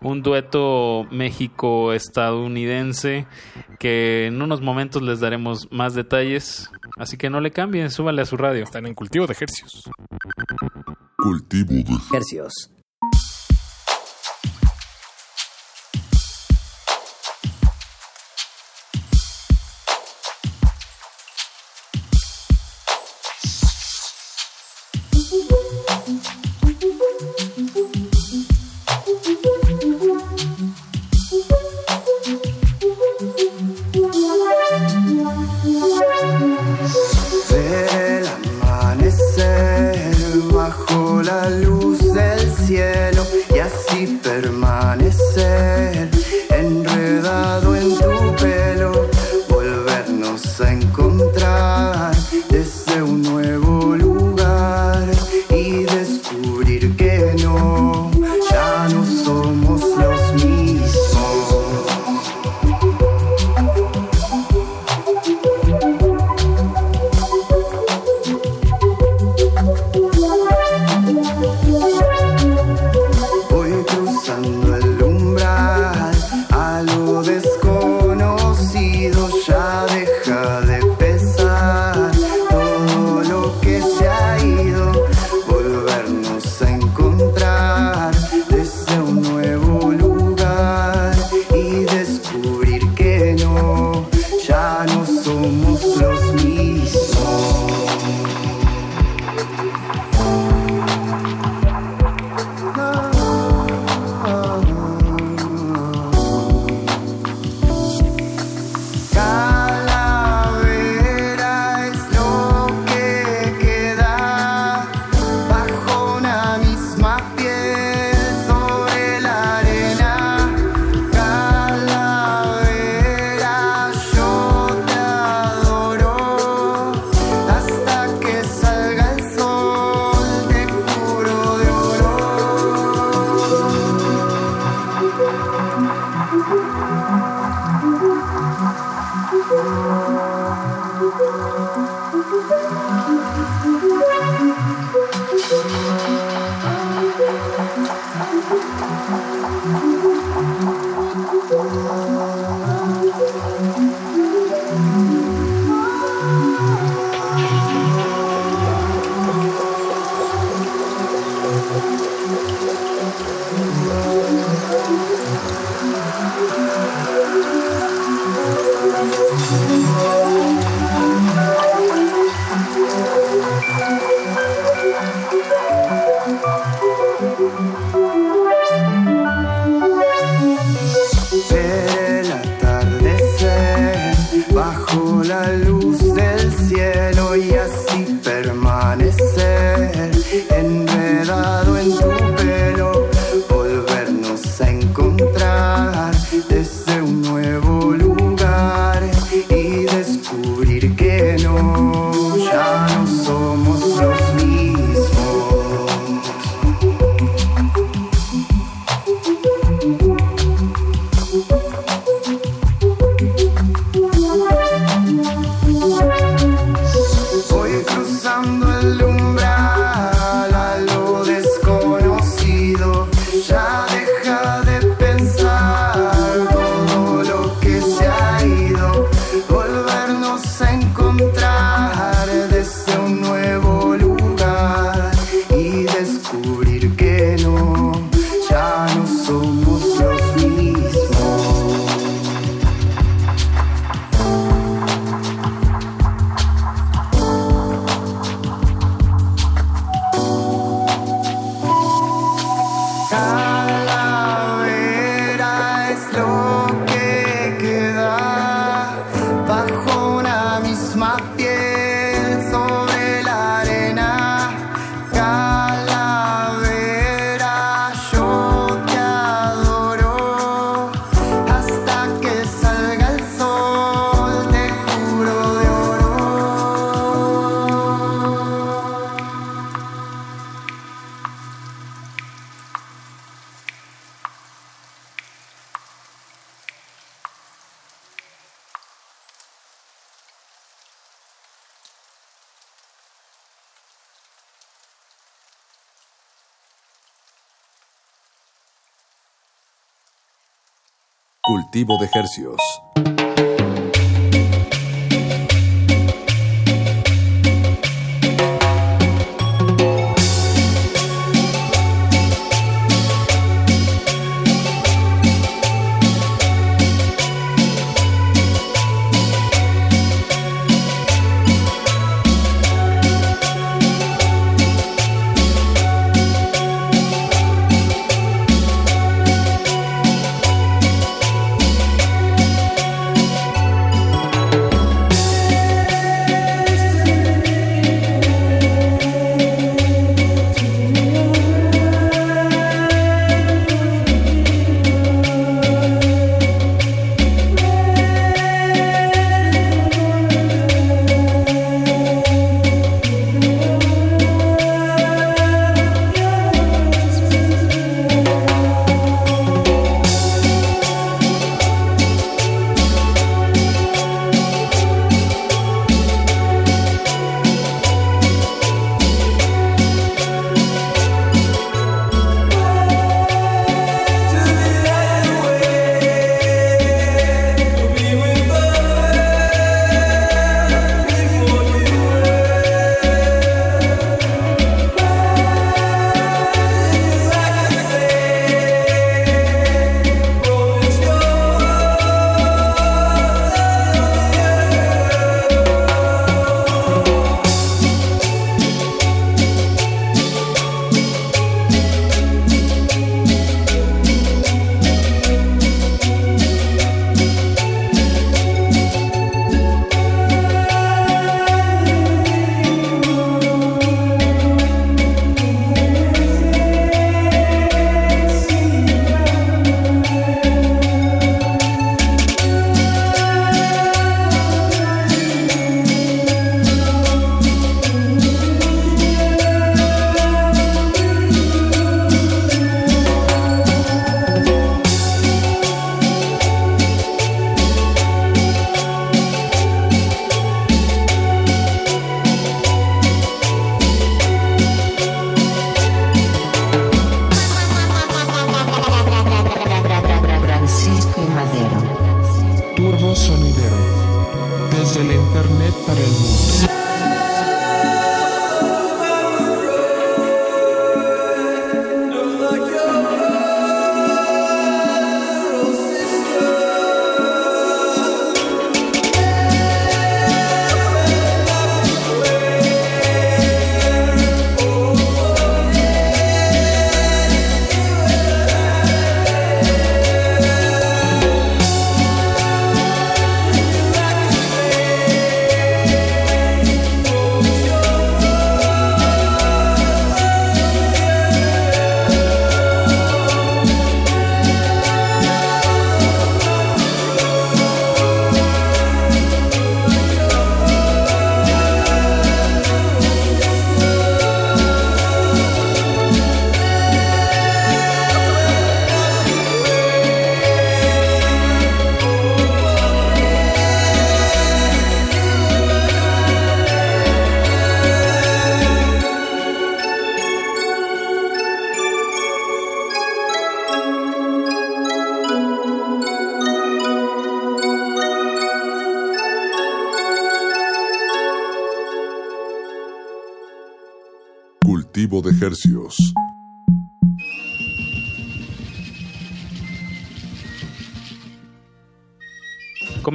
un 0.00 0.22
dueto 0.22 1.06
México-estadounidense 1.10 3.26
que 3.78 4.26
en 4.26 4.42
unos 4.42 4.60
momentos 4.60 5.02
les 5.02 5.20
daremos 5.20 5.70
más 5.72 5.94
detalles, 5.94 6.70
así 6.96 7.16
que 7.16 7.30
no 7.30 7.40
le 7.40 7.50
cambien, 7.50 7.90
súbale 7.90 8.22
a 8.22 8.26
su 8.26 8.36
radio. 8.36 8.64
Están 8.64 8.86
en 8.86 8.94
cultivo 8.94 9.26
de 9.26 9.32
ejercicios. 9.32 9.90
Cultivo 11.16 11.70
de 11.70 12.16
Hercios. 12.16 12.70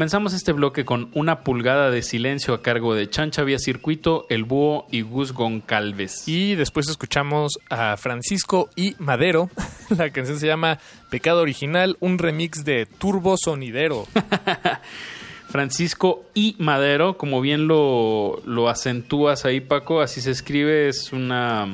Comenzamos 0.03 0.33
este 0.33 0.51
bloque 0.51 0.83
con 0.83 1.09
una 1.13 1.45
pulgada 1.45 1.89
de 1.89 2.01
silencio 2.01 2.53
a 2.53 2.61
cargo 2.61 2.93
de 2.93 3.09
Chancha 3.09 3.43
Vía 3.43 3.57
Circuito, 3.57 4.25
El 4.27 4.43
Búho 4.43 4.85
y 4.91 4.99
Gus 4.99 5.31
Goncalves. 5.31 6.27
Y 6.27 6.55
después 6.55 6.89
escuchamos 6.89 7.53
a 7.69 7.95
Francisco 7.95 8.69
y 8.75 8.97
Madero. 8.99 9.49
La 9.97 10.09
canción 10.09 10.37
se 10.41 10.47
llama 10.47 10.77
Pecado 11.09 11.39
Original, 11.39 11.95
un 12.01 12.17
remix 12.17 12.65
de 12.65 12.85
Turbo 12.85 13.37
Sonidero. 13.37 14.05
Francisco 15.49 16.25
y 16.33 16.57
Madero, 16.59 17.17
como 17.17 17.39
bien 17.39 17.69
lo, 17.69 18.41
lo 18.45 18.67
acentúas 18.67 19.45
ahí, 19.45 19.61
Paco, 19.61 20.01
así 20.01 20.19
se 20.19 20.31
escribe, 20.31 20.89
es 20.89 21.13
una 21.13 21.65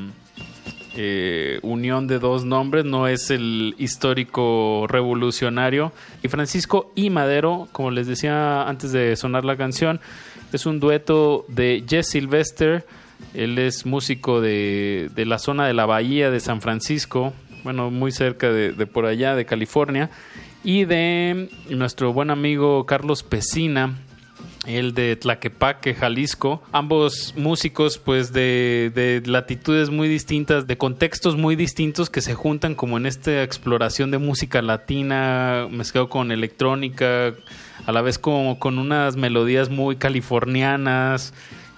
eh, 1.02 1.60
unión 1.62 2.08
de 2.08 2.20
dos 2.20 2.44
nombres, 2.44 2.84
no 2.84 3.08
es 3.08 3.32
el 3.32 3.74
histórico 3.78 4.86
revolucionario. 4.90 5.94
Y 6.24 6.28
Francisco 6.28 6.92
y 6.94 7.10
Madero, 7.10 7.70
como 7.72 7.90
les 7.90 8.06
decía 8.06 8.64
antes 8.68 8.92
de 8.92 9.16
sonar 9.16 9.46
la 9.46 9.56
canción, 9.56 10.02
es 10.52 10.66
un 10.66 10.82
dueto 10.82 11.46
de 11.48 11.86
Jess 11.88 12.10
Sylvester, 12.10 12.86
él 13.34 13.58
es 13.60 13.86
músico 13.86 14.42
de, 14.42 15.10
la 15.16 15.40
zona 15.40 15.66
de 15.68 15.74
la 15.74 15.86
bahía 15.86 16.32
de 16.32 16.42
San 16.42 16.60
Francisco, 16.60 17.32
bueno, 17.64 17.92
muy 17.92 18.12
cerca 18.12 18.52
de, 18.52 18.74
de 18.74 18.86
por 18.86 19.06
allá, 19.06 19.36
de 19.36 19.46
California 19.46 20.10
y 20.66 20.84
de 20.84 21.50
nuestro 21.70 22.12
buen 22.12 22.30
amigo 22.30 22.86
Carlos 22.86 23.24
Pesina. 23.24 23.96
Él 24.70 24.94
de 24.94 25.16
Tlaquepaque, 25.16 25.94
Jalisco. 25.94 26.62
Ambos 26.72 27.34
músicos 27.36 27.98
pues 27.98 28.32
de, 28.32 28.92
de, 28.94 29.22
latitudes 29.26 29.90
muy 29.90 30.08
distintas, 30.08 30.68
de 30.68 30.78
contextos 30.78 31.36
muy 31.36 31.56
distintos 31.56 32.10
que 32.10 32.22
se 32.22 32.36
juntan 32.36 32.76
como 32.76 32.98
en 32.98 33.06
esta 33.06 33.44
exploración 33.44 34.12
de 34.12 34.18
música 34.20 34.62
latina 34.62 35.68
mezclado 35.70 36.10
con 36.10 36.32
electrónica, 36.32 37.34
a 37.86 37.92
la 37.92 38.02
vez 38.02 38.20
como 38.20 38.60
con 38.60 38.78
unas 38.78 39.16
melodías 39.16 39.70
muy 39.70 39.96
californianas. 39.96 41.34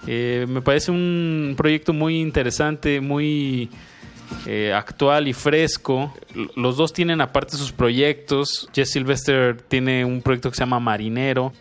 Eh, 0.06 0.46
me 0.48 0.62
parece 0.62 0.90
un 0.90 1.54
proyecto 1.56 1.92
muy 1.92 2.20
interesante, 2.20 3.00
muy 3.00 3.70
eh, 4.46 4.72
actual 4.74 5.28
y 5.28 5.32
fresco. 5.32 6.12
Los 6.56 6.76
dos 6.76 6.92
tienen 6.92 7.20
aparte 7.20 7.56
sus 7.56 7.72
proyectos. 7.72 8.68
Jess 8.74 8.90
Sylvester 8.90 9.60
tiene 9.68 10.04
un 10.04 10.22
proyecto 10.22 10.50
que 10.50 10.56
se 10.56 10.62
llama 10.62 10.80
Marinero. 10.80 11.52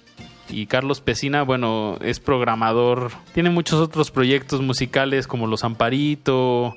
Y 0.50 0.66
Carlos 0.66 1.02
Pesina, 1.02 1.44
bueno, 1.44 1.98
es 2.02 2.20
programador. 2.20 3.12
Tiene 3.34 3.50
muchos 3.50 3.80
otros 3.80 4.12
proyectos 4.12 4.62
musicales 4.62 5.28
como 5.28 5.48
Los 5.48 5.64
Amparito, 5.64 6.76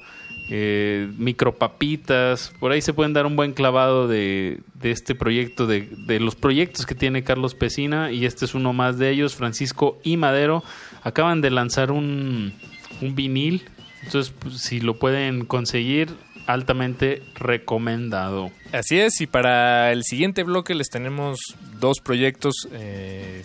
eh, 0.51 1.11
Micropapitas. 1.17 2.53
Por 2.61 2.73
ahí 2.73 2.81
se 2.81 2.93
pueden 2.93 3.13
dar 3.13 3.27
un 3.27 3.37
buen 3.37 3.53
clavado 3.53 4.07
de, 4.07 4.61
de 4.75 4.91
este 4.91 5.15
proyecto, 5.15 5.67
de, 5.67 5.89
los 6.21 6.37
proyectos 6.37 6.87
que 6.87 6.95
tiene 6.95 7.25
Carlos 7.25 7.55
Pesina. 7.55 8.13
Y 8.13 8.27
este 8.27 8.45
es 8.45 8.55
uno 8.55 8.73
más 8.73 8.99
de 8.99 9.11
ellos, 9.11 9.35
Francisco 9.35 9.99
y 10.05 10.17
Madero. 10.17 10.63
Acaban 11.03 11.41
de 11.41 11.51
lanzar 11.51 11.91
un, 11.91 12.53
un 13.01 13.15
vinil 13.15 13.65
entonces, 14.05 14.35
pues, 14.39 14.59
si 14.59 14.81
lo 14.81 14.99
pueden 14.99 15.47
conseguir, 15.47 16.11
altamente 16.47 17.23
recomendado. 17.35 18.51
Así 18.73 18.99
es, 18.99 19.21
y 19.21 19.27
para 19.27 19.93
el 19.93 20.03
siguiente 20.05 20.43
bloque 20.43 20.75
les 20.75 20.89
tenemos 20.89 21.39
dos 21.81 21.99
proyectos. 22.01 22.55
Eh, 22.73 23.45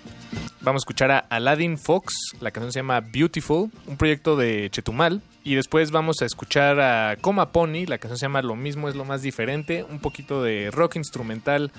vamos 0.62 0.82
a 0.82 0.84
escuchar 0.84 1.12
a 1.12 1.20
Aladdin 1.20 1.78
Fox, 1.78 2.14
la 2.42 2.52
canción 2.52 2.72
se 2.72 2.80
llama 2.80 3.02
Beautiful, 3.02 3.70
un 3.88 3.98
proyecto 3.98 4.36
de 4.36 4.70
Chetumal. 4.72 5.22
Y 5.42 5.56
después 5.56 5.90
vamos 5.90 6.22
a 6.22 6.26
escuchar 6.26 6.80
a 6.82 7.16
Coma 7.22 7.52
Pony, 7.52 7.86
la 7.88 7.98
canción 7.98 8.18
se 8.18 8.26
llama 8.26 8.42
Lo 8.42 8.56
mismo 8.56 8.90
es 8.90 8.96
lo 8.96 9.06
más 9.06 9.22
diferente, 9.22 9.84
un 9.84 10.00
poquito 10.00 10.44
de 10.44 10.70
rock 10.70 10.98
instrumental 10.98 11.72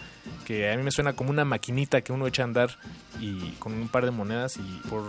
que 0.47 0.73
a 0.73 0.77
mí 0.77 0.83
me 0.83 0.91
suena 0.91 1.13
como 1.13 1.31
una 1.31 1.45
maquinita 1.45 2.01
que 2.01 2.13
uno 2.13 2.27
echa 2.27 2.43
a 2.43 2.47
andar 2.47 2.79
y 3.21 3.53
con 3.59 3.75
un 3.75 3.89
par 3.89 4.07
de 4.07 4.13
monedas 4.13 4.57
y 4.57 4.89
por 4.89 5.05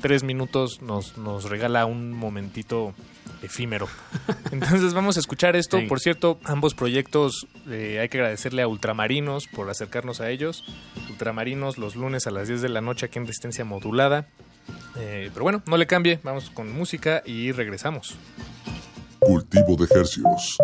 tres 0.00 0.22
minutos 0.22 0.80
nos, 0.82 1.18
nos 1.18 1.50
regala 1.50 1.84
un 1.84 2.12
momentito 2.12 2.94
efímero. 3.44 3.88
Entonces 4.52 4.94
vamos 4.94 5.16
a 5.16 5.20
escuchar 5.20 5.56
esto. 5.56 5.78
Por 5.88 6.00
cierto, 6.00 6.38
ambos 6.44 6.74
proyectos 6.74 7.46
eh, 7.68 7.98
hay 8.00 8.08
que 8.08 8.18
agradecerle 8.18 8.62
a 8.62 8.68
Ultramarinos 8.68 9.46
por 9.46 9.70
acercarnos 9.70 10.20
a 10.20 10.30
ellos. 10.30 10.64
Ultramarinos 11.10 11.78
los 11.78 11.96
lunes 11.96 12.26
a 12.26 12.30
las 12.30 12.48
10 12.48 12.62
de 12.62 12.68
la 12.68 12.80
noche 12.80 13.06
aquí 13.06 13.18
en 13.18 13.26
Resistencia 13.26 13.64
Modulada. 13.64 14.26
Eh, 14.96 15.30
pero 15.32 15.42
bueno, 15.42 15.62
no 15.66 15.76
le 15.76 15.86
cambie, 15.86 16.20
vamos 16.22 16.50
con 16.50 16.72
música 16.72 17.22
y 17.24 17.52
regresamos. 17.52 18.16
Cultivo 19.20 19.76
de 19.76 19.84
ejercicios. 19.84 20.58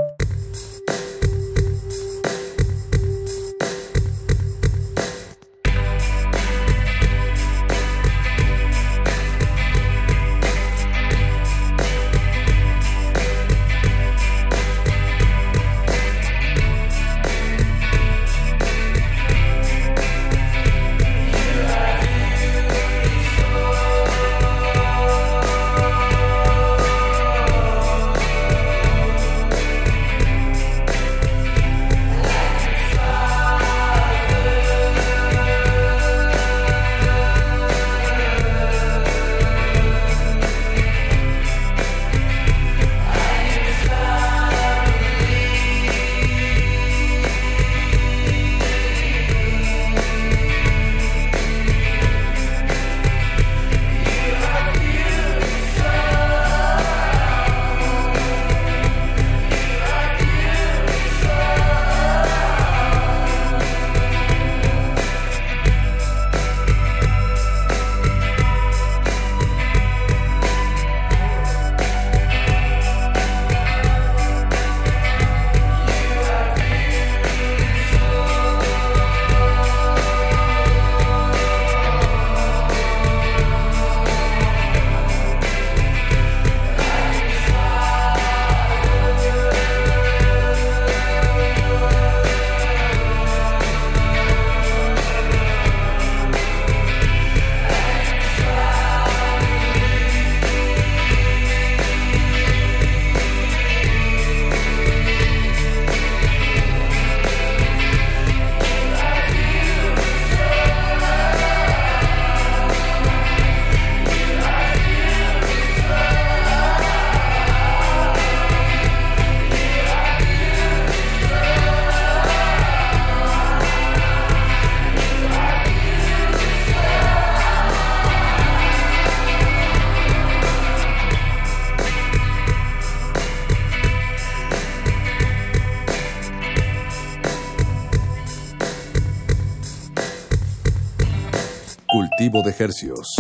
Hercios. 142.60 143.19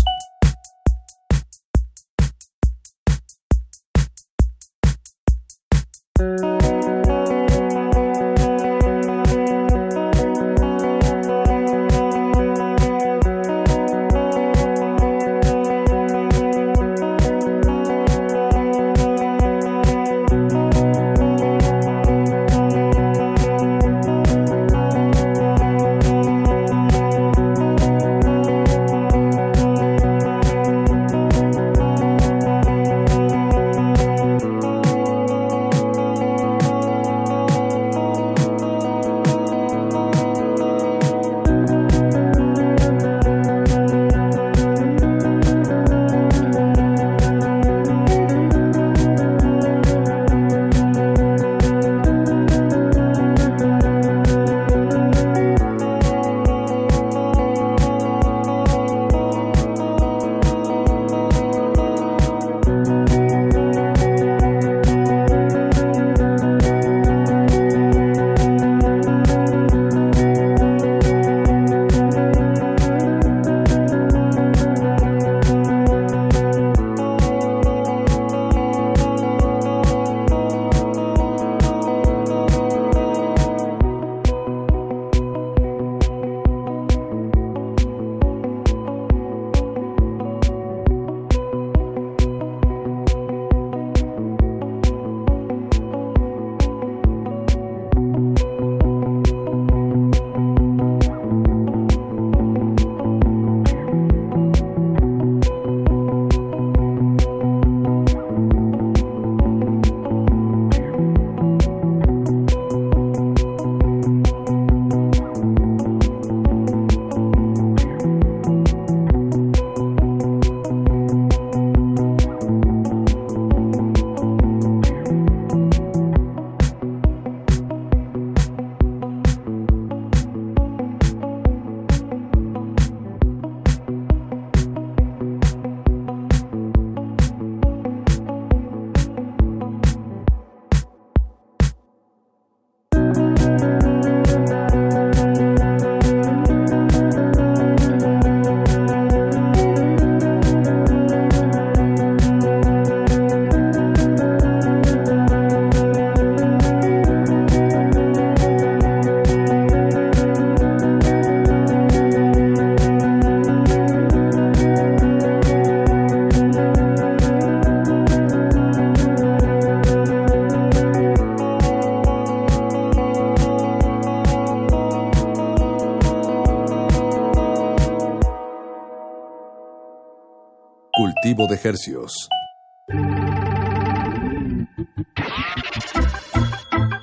Hercios. 181.70 182.28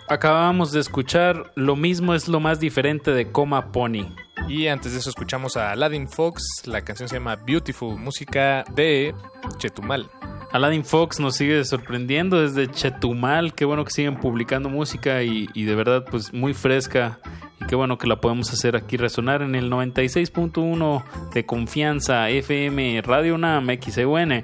Acabamos 0.10 0.72
de 0.72 0.80
escuchar 0.80 1.52
Lo 1.56 1.76
mismo 1.76 2.14
es 2.14 2.28
lo 2.28 2.40
más 2.40 2.60
diferente 2.60 3.12
de 3.12 3.32
Coma 3.32 3.72
Pony. 3.72 4.14
Y 4.48 4.68
antes 4.68 4.94
de 4.94 5.00
eso 5.00 5.10
escuchamos 5.10 5.58
a 5.58 5.72
Aladdin 5.72 6.08
Fox, 6.08 6.42
la 6.66 6.82
canción 6.82 7.10
se 7.10 7.16
llama 7.16 7.36
Beautiful, 7.36 7.98
música 7.98 8.64
de 8.74 9.14
Chetumal. 9.58 10.10
Aladdin 10.52 10.86
Fox 10.86 11.20
nos 11.20 11.36
sigue 11.36 11.64
sorprendiendo 11.66 12.42
desde 12.42 12.72
Chetumal. 12.72 13.54
Qué 13.54 13.66
bueno 13.66 13.84
que 13.84 13.92
siguen 13.92 14.18
publicando 14.18 14.70
música 14.70 15.24
y, 15.24 15.48
y 15.54 15.66
de 15.66 15.76
verdad, 15.76 16.06
pues 16.10 16.34
muy 16.34 16.54
fresca. 16.54 17.20
Qué 17.68 17.76
bueno 17.76 17.98
que 17.98 18.08
la 18.08 18.16
podemos 18.22 18.52
hacer 18.54 18.76
aquí 18.78 18.96
resonar 18.96 19.42
en 19.42 19.54
el 19.56 19.70
96.1 19.70 21.04
de 21.34 21.46
confianza 21.46 22.30
FM 22.30 23.02
Radio 23.02 23.36
UNAM 23.36 23.68
XEUN. 23.82 24.44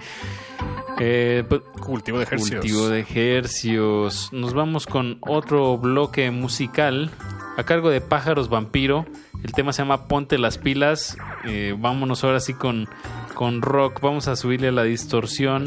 Eh, 1.00 1.44
pues, 1.48 1.62
Cultivo 1.82 2.18
de 2.20 2.24
hercios. 2.26 2.50
Cultivo 2.52 2.90
de 2.90 3.06
hercios. 3.38 4.30
Nos 4.34 4.54
vamos 4.54 4.86
con 4.86 5.18
otro 5.22 5.78
bloque 5.78 6.32
musical 6.32 7.10
a 7.58 7.64
cargo 7.64 7.90
de 7.90 8.02
Pájaros 8.02 8.50
Vampiro. 8.50 9.06
El 9.42 9.54
tema 9.54 9.72
se 9.72 9.82
llama 9.84 10.08
Ponte 10.08 10.38
las 10.38 10.58
pilas. 10.58 11.18
Eh, 11.46 11.76
vámonos 11.78 12.24
ahora 12.26 12.42
sí 12.42 12.54
con, 12.54 12.90
con 13.36 13.62
rock. 13.62 14.02
Vamos 14.02 14.28
a 14.28 14.36
subirle 14.36 14.72
la 14.74 14.84
distorsión 14.84 15.66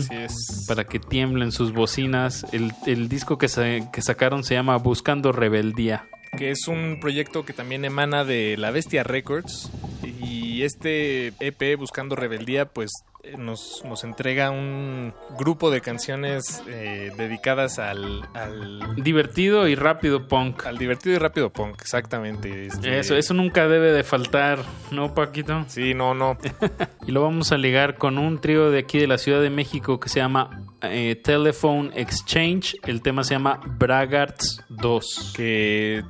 para 0.69 0.85
que 0.85 0.99
tiemblen 0.99 1.53
sus 1.53 1.73
bocinas. 1.73 2.45
El, 2.53 2.73
el 2.87 3.09
disco 3.09 3.39
que, 3.39 3.49
se- 3.49 3.89
que 3.93 4.03
sacaron 4.03 4.45
se 4.45 4.55
llama 4.55 4.77
Buscando 4.77 5.33
Rebeldía. 5.33 6.07
Que 6.37 6.51
es 6.51 6.69
un 6.69 6.99
proyecto 7.01 7.45
que 7.45 7.53
también 7.53 7.85
emana 7.85 8.25
de 8.25 8.57
La 8.57 8.71
Bestia 8.71 9.03
Records. 9.03 9.71
Y 10.03 10.63
este 10.63 11.33
EP, 11.41 11.79
Buscando 11.79 12.17
Rebeldía, 12.17 12.67
pues 12.67 12.91
nos, 13.39 13.83
nos 13.85 14.05
entrega 14.05 14.51
un 14.51 15.13
grupo 15.39 15.71
de 15.71 15.81
canciones 15.81 16.63
eh, 16.69 17.13
dedicadas 17.17 17.79
al, 17.79 18.23
al, 18.35 18.97
Divertido 18.97 19.69
y 19.69 19.75
rápido 19.75 20.29
punk. 20.29 20.67
al 20.67 20.79
divertido 20.79 21.17
y 21.17 21.19
rápido 21.19 21.51
punk, 21.51 21.81
exactamente. 21.81 22.67
Este, 22.67 22.99
Eso, 22.99 23.17
eso 23.17 23.35
nunca 23.35 23.69
debe 23.69 23.93
de 23.93 24.05
faltar, 24.05 24.59
¿no, 24.91 25.15
Paquito? 25.15 25.65
Sí, 25.69 25.95
no, 25.95 26.15
no. 26.15 26.39
Y 27.07 27.13
lo 27.13 27.23
vamos 27.23 27.53
a 27.53 27.57
ligar 27.57 27.99
con 27.99 28.19
un 28.19 28.41
trío 28.41 28.71
de 28.71 28.81
aquí 28.81 28.99
de 28.99 29.07
la 29.07 29.19
Ciudad 29.19 29.41
de 29.41 29.51
México 29.51 30.01
que 30.01 30.09
se 30.09 30.19
llama 30.19 30.67
eh, 30.83 31.21
Telephone 31.23 31.91
Exchange. 31.95 32.77
El 32.85 33.01
tema 33.01 33.23
se 33.23 33.35
llama 33.35 33.61
Braggarts 33.79 34.65
2. 34.69 35.33
que 35.37 36.03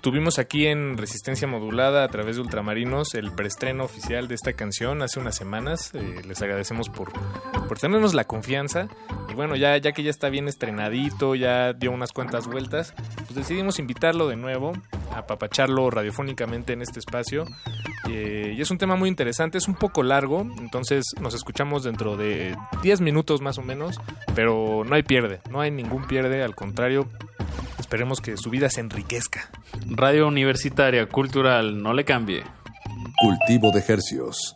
tuvimos 0.00 0.38
aquí 0.38 0.66
en 0.66 0.96
Resistencia 0.96 1.48
Modulada 1.48 2.04
a 2.04 2.08
través 2.08 2.36
de 2.36 2.42
Ultramarinos 2.42 3.14
el 3.14 3.32
preestreno 3.32 3.84
oficial 3.84 4.28
de 4.28 4.34
esta 4.36 4.52
canción 4.52 5.02
hace 5.02 5.18
unas 5.18 5.34
semanas. 5.34 5.92
Eh, 5.94 6.22
les 6.26 6.42
agradecemos 6.56 6.88
por, 6.88 7.12
por 7.68 7.78
tenernos 7.78 8.14
la 8.14 8.24
confianza. 8.24 8.88
Y 9.28 9.34
bueno, 9.34 9.56
ya, 9.56 9.76
ya 9.76 9.92
que 9.92 10.02
ya 10.02 10.10
está 10.10 10.30
bien 10.30 10.48
estrenadito, 10.48 11.34
ya 11.34 11.74
dio 11.74 11.92
unas 11.92 12.12
cuantas 12.12 12.46
vueltas, 12.46 12.94
pues 13.16 13.34
decidimos 13.34 13.78
invitarlo 13.78 14.26
de 14.26 14.36
nuevo, 14.36 14.72
a 15.12 15.18
apapacharlo 15.18 15.90
radiofónicamente 15.90 16.72
en 16.72 16.80
este 16.80 16.98
espacio. 16.98 17.44
Eh, 18.08 18.54
y 18.56 18.60
es 18.60 18.70
un 18.70 18.78
tema 18.78 18.96
muy 18.96 19.10
interesante, 19.10 19.58
es 19.58 19.68
un 19.68 19.74
poco 19.74 20.02
largo, 20.02 20.46
entonces 20.58 21.04
nos 21.20 21.34
escuchamos 21.34 21.84
dentro 21.84 22.16
de 22.16 22.56
10 22.82 23.00
minutos 23.02 23.42
más 23.42 23.58
o 23.58 23.62
menos, 23.62 24.00
pero 24.34 24.82
no 24.84 24.94
hay 24.94 25.02
pierde, 25.02 25.40
no 25.50 25.60
hay 25.60 25.70
ningún 25.70 26.06
pierde, 26.06 26.42
al 26.42 26.54
contrario, 26.54 27.08
esperemos 27.78 28.20
que 28.22 28.38
su 28.38 28.48
vida 28.48 28.70
se 28.70 28.80
enriquezca. 28.80 29.50
Radio 29.90 30.26
Universitaria 30.26 31.06
Cultural, 31.06 31.82
no 31.82 31.92
le 31.92 32.04
cambie. 32.04 32.44
Cultivo 33.20 33.72
de 33.72 33.84
hercios. 33.86 34.54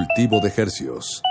Cultivo 0.00 0.40
de 0.40 0.50
hercios. 0.56 1.22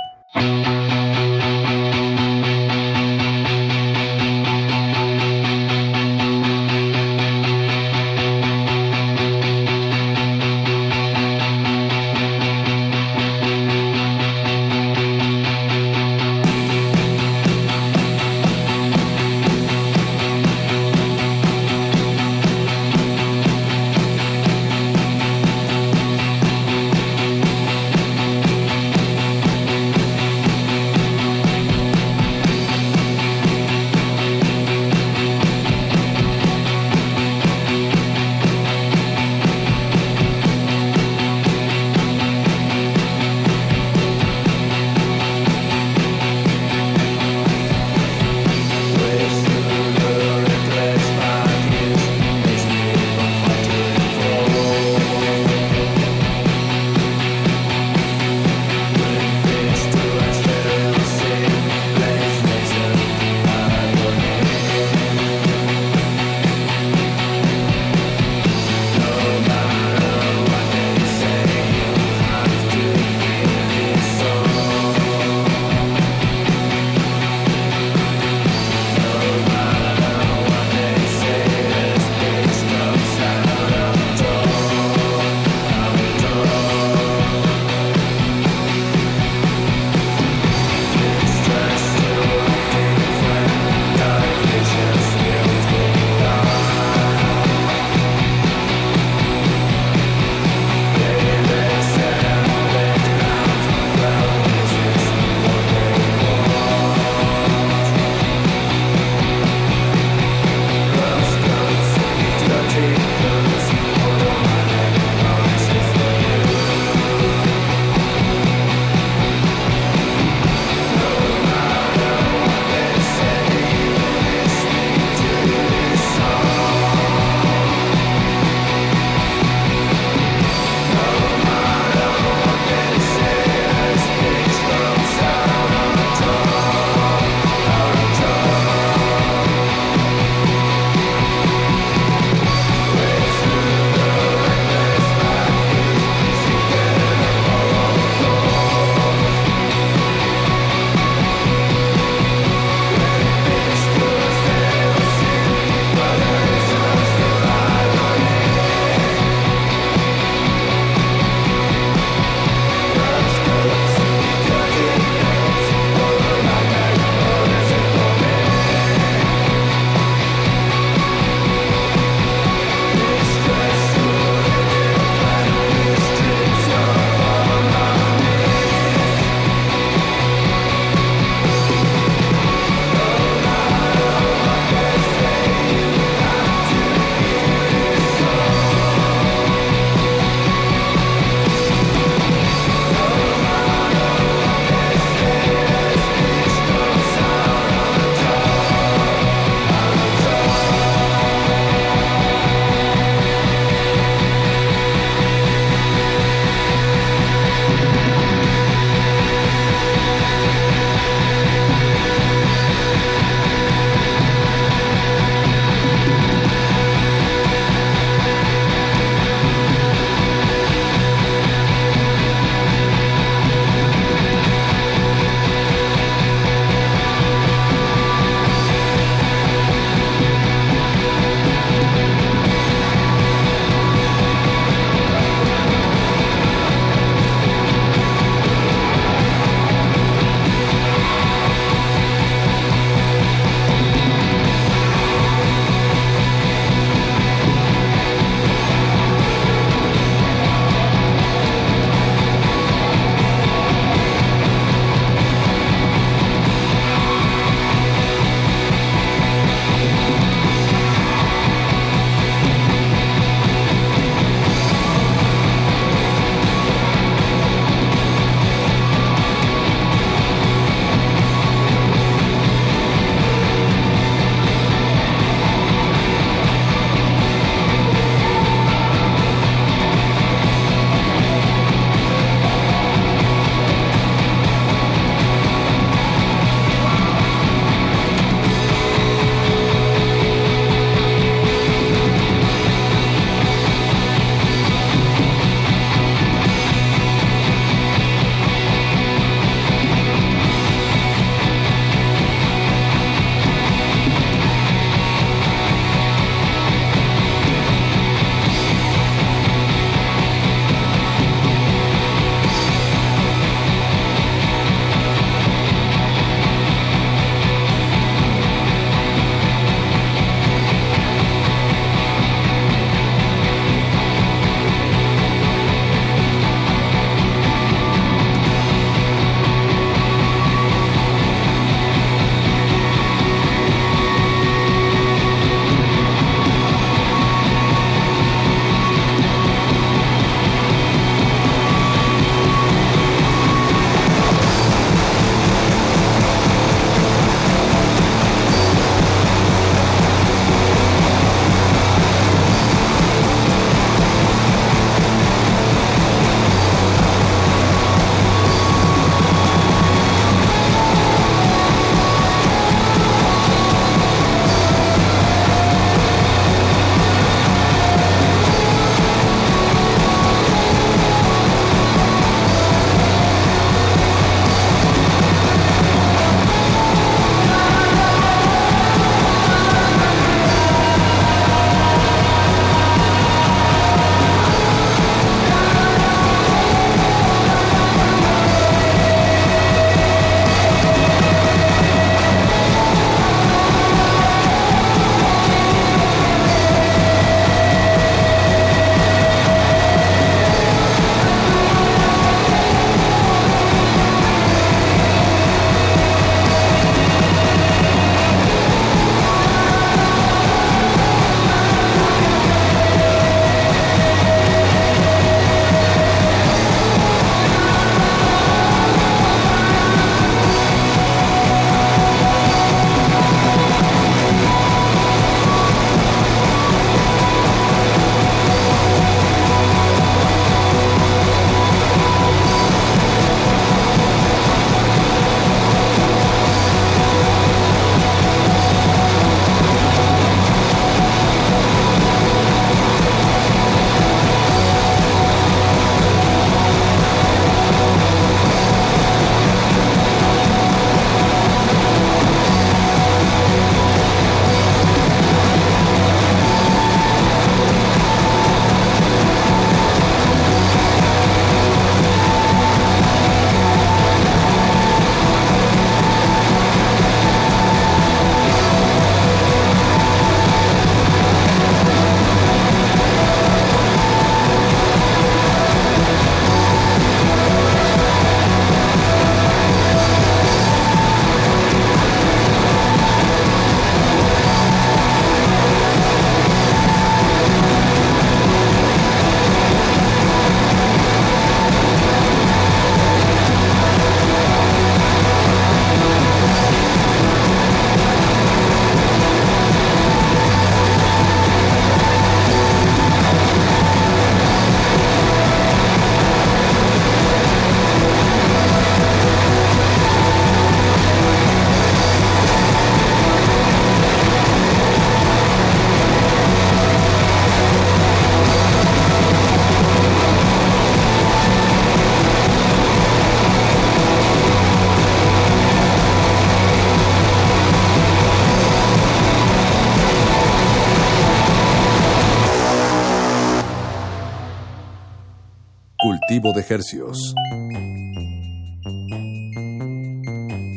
Cultivo 536.39 536.53
de 536.53 536.65
Hercios. 536.73 537.35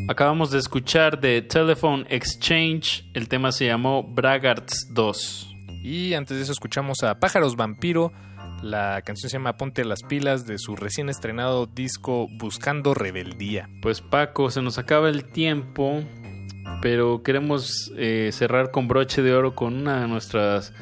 Acabamos 0.08 0.50
de 0.50 0.58
escuchar 0.58 1.20
de 1.20 1.42
Telephone 1.42 2.04
Exchange. 2.08 3.04
El 3.14 3.28
tema 3.28 3.52
se 3.52 3.66
llamó 3.66 4.02
Braggarts 4.02 4.88
2. 4.90 5.54
Y 5.84 6.14
antes 6.14 6.36
de 6.36 6.42
eso 6.42 6.52
escuchamos 6.52 7.02
a 7.04 7.20
Pájaros 7.20 7.54
Vampiro. 7.54 8.12
La 8.62 9.02
canción 9.02 9.30
se 9.30 9.36
llama 9.36 9.56
Ponte 9.56 9.84
las 9.84 10.02
pilas 10.02 10.46
de 10.46 10.58
su 10.58 10.74
recién 10.74 11.08
estrenado 11.08 11.66
disco 11.66 12.26
Buscando 12.38 12.94
Rebeldía. 12.94 13.68
Pues 13.82 14.00
Paco, 14.00 14.50
se 14.50 14.62
nos 14.62 14.78
acaba 14.78 15.10
el 15.10 15.30
tiempo, 15.30 16.02
pero 16.80 17.22
queremos 17.22 17.92
eh, 17.96 18.30
cerrar 18.32 18.72
con 18.72 18.88
broche 18.88 19.22
de 19.22 19.32
oro 19.32 19.54
con 19.54 19.74
una 19.74 20.00
de 20.00 20.08
nuestras 20.08 20.72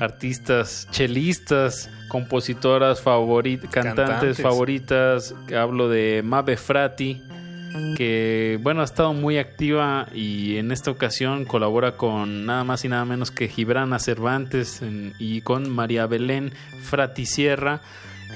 artistas 0.00 0.88
chelistas, 0.90 1.88
compositoras 2.08 3.00
favoritas, 3.00 3.70
cantantes, 3.70 4.04
Cantantes. 4.06 4.42
favoritas. 4.42 5.34
Hablo 5.56 5.88
de 5.88 6.22
Mabe 6.24 6.56
Frati, 6.56 7.22
que 7.96 8.58
bueno, 8.62 8.80
ha 8.80 8.84
estado 8.84 9.12
muy 9.12 9.38
activa 9.38 10.06
y 10.14 10.56
en 10.56 10.72
esta 10.72 10.90
ocasión 10.90 11.44
colabora 11.44 11.92
con 11.96 12.46
nada 12.46 12.64
más 12.64 12.84
y 12.84 12.88
nada 12.88 13.04
menos 13.04 13.30
que 13.30 13.48
Gibrana 13.48 13.98
Cervantes 13.98 14.82
en- 14.82 15.14
y 15.18 15.40
con 15.42 15.70
María 15.70 16.06
Belén 16.06 16.52
Frati 16.84 17.26
Sierra 17.26 17.80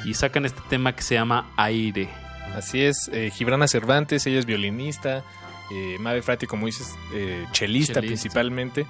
y 0.04 0.14
sacan 0.14 0.44
este 0.44 0.60
tema 0.68 0.94
que 0.94 1.02
se 1.02 1.14
llama 1.14 1.50
Aire. 1.56 2.08
Así 2.54 2.82
es, 2.82 3.08
eh, 3.12 3.30
Gibrana 3.32 3.68
Cervantes, 3.68 4.26
ella 4.26 4.38
es 4.40 4.46
violinista, 4.46 5.22
eh, 5.72 5.96
Mabe 6.00 6.20
Frati, 6.22 6.46
como 6.46 6.66
dices, 6.66 6.94
eh, 7.14 7.44
chelista, 7.52 7.94
Chelista. 7.94 8.00
principalmente. 8.00 8.86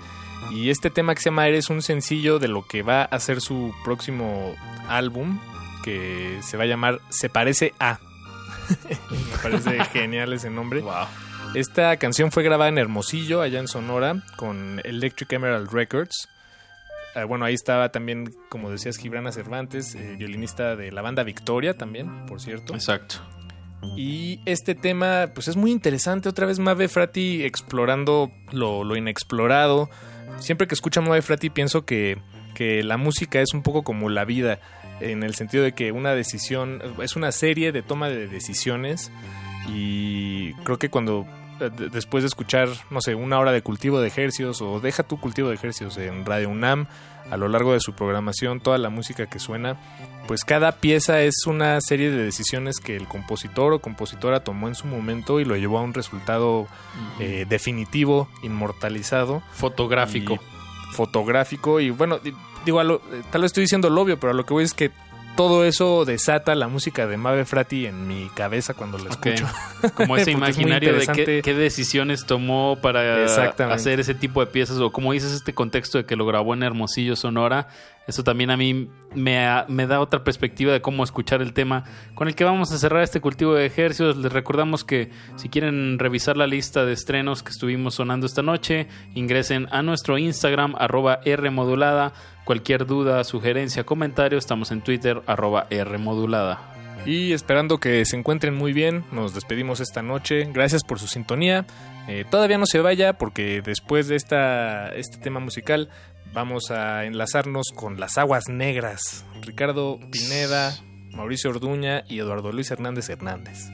Y 0.51 0.71
este 0.71 0.91
tema 0.91 1.15
que 1.15 1.21
se 1.21 1.31
llama 1.31 1.43
Aire 1.43 1.59
es 1.59 1.71
un 1.71 1.83
sencillo 1.83 2.39
de 2.39 2.49
lo 2.49 2.67
que 2.67 2.83
va 2.83 3.03
a 3.03 3.21
ser 3.21 3.41
su 3.41 3.75
próximo 3.85 4.55
álbum, 4.89 5.39
que 5.85 6.39
se 6.43 6.57
va 6.57 6.65
a 6.65 6.67
llamar 6.67 7.01
Se 7.11 7.29
parece 7.29 7.73
a. 7.79 7.99
Me 9.11 9.43
parece 9.43 9.85
genial 9.93 10.33
ese 10.33 10.51
nombre. 10.51 10.83
Esta 11.55 11.97
canción 11.97 12.31
fue 12.31 12.43
grabada 12.43 12.69
en 12.69 12.79
Hermosillo, 12.79 13.43
allá 13.43 13.59
en 13.59 13.69
Sonora, 13.69 14.23
con 14.37 14.81
Electric 14.85 15.33
Emerald 15.33 15.73
Records. 15.73 16.29
Ah, 17.15 17.25
bueno, 17.25 17.45
ahí 17.45 17.55
estaba 17.55 17.91
también, 17.91 18.33
como 18.49 18.71
decías, 18.71 18.97
Gibrana 18.97 19.33
Cervantes, 19.33 19.97
eh, 19.97 20.15
violinista 20.17 20.77
de 20.77 20.93
la 20.93 21.03
banda 21.03 21.25
Victoria 21.25 21.77
también, 21.77 22.27
por 22.27 22.41
cierto. 22.41 22.75
Exacto. 22.75 23.17
Y 23.97 24.41
este 24.45 24.75
tema, 24.75 25.31
pues 25.35 25.49
es 25.49 25.57
muy 25.57 25.71
interesante. 25.71 26.29
Otra 26.29 26.47
vez 26.47 26.59
Mabe 26.59 26.89
Frati 26.89 27.43
explorando 27.43 28.31
lo, 28.53 28.85
lo 28.85 28.95
inexplorado. 28.95 29.89
Siempre 30.41 30.67
que 30.67 30.75
escucho 30.75 31.01
a 31.01 31.03
Mabe 31.03 31.23
Frati 31.23 31.51
pienso 31.51 31.85
que, 31.85 32.19
que 32.55 32.83
la 32.83 32.97
música 32.97 33.41
es 33.41 33.55
un 33.55 33.63
poco 33.63 33.83
como 33.83 34.09
la 34.09 34.25
vida. 34.25 34.59
En 35.01 35.23
el 35.23 35.35
sentido 35.35 35.65
de 35.65 35.73
que 35.73 35.93
una 35.93 36.15
decisión 36.15 36.83
es 37.03 37.17
una 37.17 37.33
serie 37.33 37.73
de 37.73 37.83
toma 37.83 38.09
de 38.09 38.27
decisiones. 38.27 39.11
Y 39.73 40.53
creo 40.65 40.79
que 40.79 40.91
cuando 40.91 41.27
después 41.69 42.23
de 42.23 42.29
escuchar, 42.29 42.69
no 42.91 43.01
sé, 43.01 43.15
una 43.15 43.39
hora 43.39 43.53
de 43.53 43.63
cultivo 43.63 44.01
de 44.01 44.09
ejercicios 44.09 44.61
o 44.63 44.81
deja 44.81 45.03
tu 45.03 45.21
cultivo 45.21 45.49
de 45.49 45.55
ejercicios 45.55 45.97
en 45.99 46.25
Radio 46.25 46.49
UNAM, 46.49 46.87
a 47.31 47.37
lo 47.37 47.49
largo 47.49 47.73
de 47.75 47.81
su 47.81 47.93
programación, 47.93 48.61
toda 48.61 48.79
la 48.79 48.89
música 48.89 49.27
que 49.27 49.39
suena, 49.39 49.79
pues 50.27 50.45
cada 50.45 50.73
pieza 50.73 51.21
es 51.21 51.35
una 51.47 51.81
serie 51.81 52.11
de 52.11 52.25
decisiones 52.25 52.81
que 52.81 52.97
el 52.97 53.07
compositor 53.07 53.73
o 53.73 53.79
compositora 53.81 54.41
tomó 54.43 54.67
en 54.69 54.75
su 54.75 54.87
momento 54.87 55.39
y 55.41 55.45
lo 55.45 55.57
llevó 55.57 55.79
a 55.79 55.83
un 55.83 55.95
resultado 55.95 56.67
eh, 57.21 57.47
definitivo, 57.49 58.29
inmortalizado. 58.43 59.43
Fotográfico. 59.53 60.35
y 60.35 60.95
fotográfico 60.95 61.79
y 61.81 61.91
bueno, 61.91 62.19
di- 62.19 62.35
digo, 62.65 62.81
a 62.81 62.85
lo- 62.85 62.97
eh, 63.13 63.23
tal 63.31 63.43
vez 63.43 63.51
estoy 63.51 63.63
diciendo 63.63 63.91
lo 63.91 64.03
obvio, 64.03 64.19
pero 64.19 64.33
a 64.33 64.35
lo 64.35 64.45
que 64.45 64.53
voy 64.55 64.65
es 64.65 64.75
que 64.75 64.91
todo 65.37 65.65
eso 65.65 66.05
desata 66.05 66.55
la 66.55 66.69
música 66.69 67.07
de 67.07 67.17
Mabe 67.17 67.45
Frati 67.45 67.87
en 67.87 68.07
mi 68.07 68.29
cabeza 68.35 68.75
cuando 68.75 68.99
la 68.99 69.11
Ok. 69.11 69.27
escucho. 69.27 69.47
Como 69.95 70.17
ese 70.17 70.31
es 70.31 70.37
imaginario 70.37 70.95
de 70.97 71.07
qué, 71.07 71.41
qué 71.43 71.55
decisiones 71.55 72.27
tomó 72.27 72.79
para 72.81 73.25
hacer 73.73 74.01
ese 74.01 74.15
tipo 74.15 74.41
de 74.41 74.47
piezas 74.47 74.79
o 74.79 74.91
como 74.93 75.13
dices 75.13 75.33
este 75.33 75.55
contexto 75.55 75.99
de 75.99 76.05
que 76.05 76.17
lo 76.17 76.27
grabó 76.27 76.55
en 76.55 76.63
Hermosillo, 76.63 77.17
Sonora. 77.17 77.69
Eso 78.07 78.25
también 78.25 78.51
a 78.51 78.57
mí 78.57 78.89
me, 79.15 79.47
me 79.69 79.87
da 79.87 80.01
otra 80.01 80.25
perspectiva 80.25 80.73
de 80.73 80.81
cómo 80.81 81.05
escuchar 81.05 81.43
el 81.43 81.53
tema 81.53 81.85
con 82.15 82.29
el 82.29 82.35
que 82.35 82.45
vamos 82.45 82.73
a 82.73 82.79
cerrar 82.79 83.03
este 83.03 83.21
cultivo 83.21 83.55
de 83.55 83.67
ejercicios. 83.67 84.17
Les 84.17 84.33
recordamos 84.33 84.85
que 84.85 85.11
si 85.37 85.49
quieren 85.49 85.99
revisar 85.99 86.37
la 86.37 86.47
lista 86.47 86.85
de 86.85 86.93
estrenos 86.93 87.43
que 87.43 87.51
estuvimos 87.51 87.95
sonando 87.95 88.27
esta 88.27 88.43
noche, 88.43 88.89
ingresen 89.15 89.69
a 89.71 89.83
nuestro 89.83 90.19
Instagram 90.19 90.75
arroba 90.79 91.21
Rmodulada. 91.25 92.13
Cualquier 92.45 92.87
duda, 92.87 93.23
sugerencia, 93.23 93.85
comentario, 93.85 94.39
estamos 94.39 94.73
en 94.73 94.83
Twitter 94.83 95.23
arroba 95.27 95.69
Rmodulada. 95.71 96.71
Y 97.07 97.33
esperando 97.33 97.79
que 97.79 98.05
se 98.05 98.17
encuentren 98.17 98.55
muy 98.55 98.73
bien, 98.73 99.05
nos 99.13 99.35
despedimos 99.35 99.81
esta 99.81 100.03
noche. 100.03 100.49
Gracias 100.53 100.83
por 100.85 100.99
su 100.99 101.07
sintonía. 101.07 101.65
Eh, 102.09 102.25
todavía 102.29 102.59
no 102.59 102.67
se 102.67 102.81
vaya 102.81 103.15
porque 103.15 103.63
después 103.63 104.09
de 104.09 104.17
esta, 104.17 104.89
este 104.89 105.19
tema 105.19 105.41
musical 105.41 105.89
vamos 106.33 106.71
a 106.71 107.05
enlazarnos 107.05 107.69
con 107.75 107.99
las 107.99 108.19
aguas 108.19 108.45
negras. 108.49 109.25
Ricardo 109.43 109.99
Pineda, 110.11 110.77
Mauricio 111.13 111.51
Orduña 111.51 112.05
y 112.09 112.19
Eduardo 112.19 112.53
Luis 112.53 112.71
Hernández 112.71 113.09
Hernández. 113.09 113.69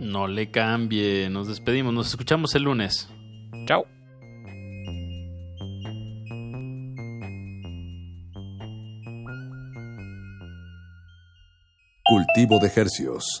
No 0.00 0.26
le 0.26 0.50
cambie, 0.50 1.28
nos 1.30 1.48
despedimos, 1.48 1.92
nos 1.92 2.08
escuchamos 2.08 2.54
el 2.54 2.62
lunes. 2.64 3.08
Chao. 3.66 3.86
Cultivo 12.04 12.58
de 12.58 12.72
Hercios. 12.74 13.40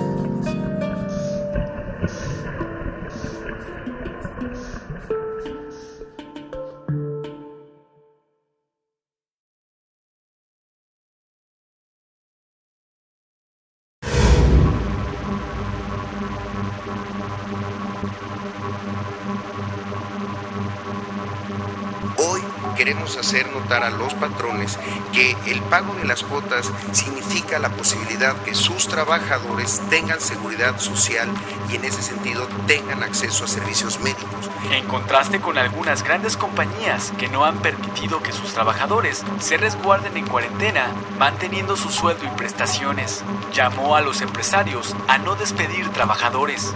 Que 25.13 25.35
el 25.47 25.61
pago 25.63 25.93
de 25.95 26.05
las 26.05 26.23
cuotas 26.23 26.71
significa 26.91 27.59
la 27.59 27.69
posibilidad 27.69 28.35
que 28.43 28.55
sus 28.55 28.87
trabajadores 28.87 29.81
tengan 29.89 30.19
seguridad 30.19 30.79
social 30.79 31.29
y 31.69 31.75
en 31.75 31.85
ese 31.85 32.01
sentido 32.01 32.47
tengan 32.67 33.03
acceso 33.03 33.45
a 33.45 33.47
servicios 33.47 33.99
médicos. 33.99 34.49
En 34.71 34.85
contraste 34.87 35.41
con 35.41 35.57
algunas 35.57 36.03
grandes 36.03 36.37
compañías 36.37 37.11
que 37.17 37.27
no 37.27 37.45
han 37.45 37.59
permitido 37.59 38.21
que 38.21 38.31
sus 38.31 38.53
trabajadores 38.53 39.23
se 39.39 39.57
resguarden 39.57 40.15
en 40.17 40.27
cuarentena, 40.27 40.91
manteniendo 41.17 41.75
su 41.75 41.89
sueldo 41.89 42.25
y 42.25 42.37
prestaciones, 42.37 43.23
llamó 43.53 43.95
a 43.95 44.01
los 44.01 44.21
empresarios 44.21 44.95
a 45.07 45.17
no 45.17 45.35
despedir 45.35 45.89
trabajadores. 45.89 46.73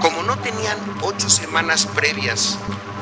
Como 0.00 0.22
no 0.22 0.36
tenían 0.36 0.78
ocho 1.02 1.28
semanas 1.30 1.86
previas 1.86 2.58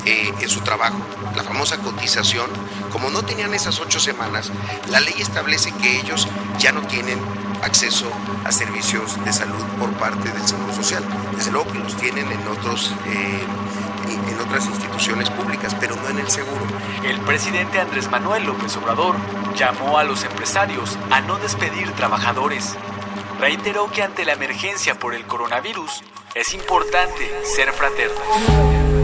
eh, 0.07 0.33
en 0.41 0.49
su 0.49 0.61
trabajo, 0.61 0.99
la 1.35 1.43
famosa 1.43 1.79
cotización, 1.79 2.51
como 2.93 3.11
no 3.11 3.25
tenían 3.25 3.55
esas 3.55 3.81
ocho 3.81 4.01
semanas, 4.01 4.51
la 4.91 5.01
ley 5.01 5.15
establece 5.19 5.73
que 5.73 6.01
ellos 6.01 6.29
ya 6.59 6.73
no 6.73 6.83
tienen 6.83 7.19
acceso 7.63 8.11
a 8.45 8.53
servicios 8.53 9.23
de 9.25 9.33
salud 9.33 9.65
por 9.79 9.93
parte 9.95 10.31
del 10.31 10.47
Seguro 10.47 10.75
Social. 10.75 11.03
Desde 11.35 11.51
luego 11.51 11.73
que 11.73 11.79
los 11.79 11.97
tienen 11.97 12.31
en 12.31 12.47
otros 12.49 12.93
eh, 13.07 13.41
en 14.29 14.41
otras 14.41 14.67
instituciones 14.67 15.31
públicas, 15.31 15.75
pero 15.81 15.97
no 15.97 16.09
en 16.09 16.19
el 16.19 16.31
seguro. 16.31 16.61
El 17.05 17.19
presidente 17.21 17.81
Andrés 17.81 18.11
Manuel 18.11 18.45
López 18.45 18.77
Obrador 18.77 19.17
llamó 19.57 19.99
a 19.99 20.05
los 20.05 20.25
empresarios 20.25 20.99
a 21.11 21.21
no 21.21 21.37
despedir 21.39 21.91
trabajadores. 21.93 22.77
Reiteró 23.41 23.91
que 23.91 24.03
ante 24.03 24.25
la 24.25 24.33
emergencia 24.33 24.99
por 24.99 25.15
el 25.15 25.25
coronavirus 25.27 26.03
es 26.35 26.55
importante 26.55 27.31
ser 27.45 27.73
fraternos. 27.73 29.04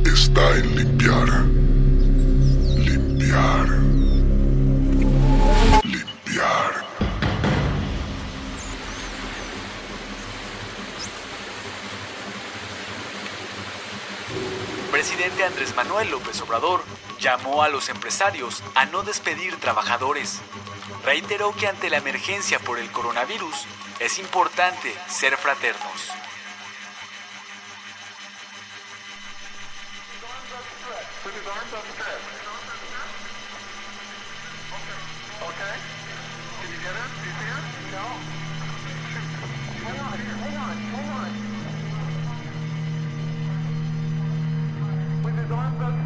está 0.31 0.55
en 0.55 0.75
limpiar. 0.75 1.27
Limpiar. 2.77 3.67
Limpiar. 5.83 6.85
Presidente 14.91 15.43
Andrés 15.43 15.75
Manuel 15.75 16.11
López 16.11 16.41
Obrador 16.41 16.83
llamó 17.19 17.63
a 17.63 17.69
los 17.69 17.89
empresarios 17.89 18.63
a 18.75 18.85
no 18.85 19.03
despedir 19.03 19.57
trabajadores. 19.57 20.39
Reiteró 21.03 21.53
que 21.55 21.67
ante 21.67 21.89
la 21.89 21.97
emergencia 21.97 22.59
por 22.59 22.79
el 22.79 22.89
coronavirus 22.91 23.65
es 23.99 24.17
importante 24.19 24.95
ser 25.07 25.35
fraternos. 25.35 26.11
with 31.31 31.43
his 31.43 31.51
arms 31.51 31.73
outstretched. 31.73 32.27
Okay? 35.41 35.75
Did 36.61 36.69
you 36.71 36.79
get 36.83 36.91
her? 36.91 37.07
Do 37.07 37.23
you 37.23 37.35
see 37.39 37.47
her? 37.47 37.61
No. 37.95 38.05
Hang 39.81 39.99
on, 39.99 40.17
hang 40.19 40.57
on, 40.57 40.75
hang 40.91 41.09
on. 41.15 41.31
With 45.23 45.35
his 45.39 45.51
arms 45.51 45.81
outstretched. 45.81 46.00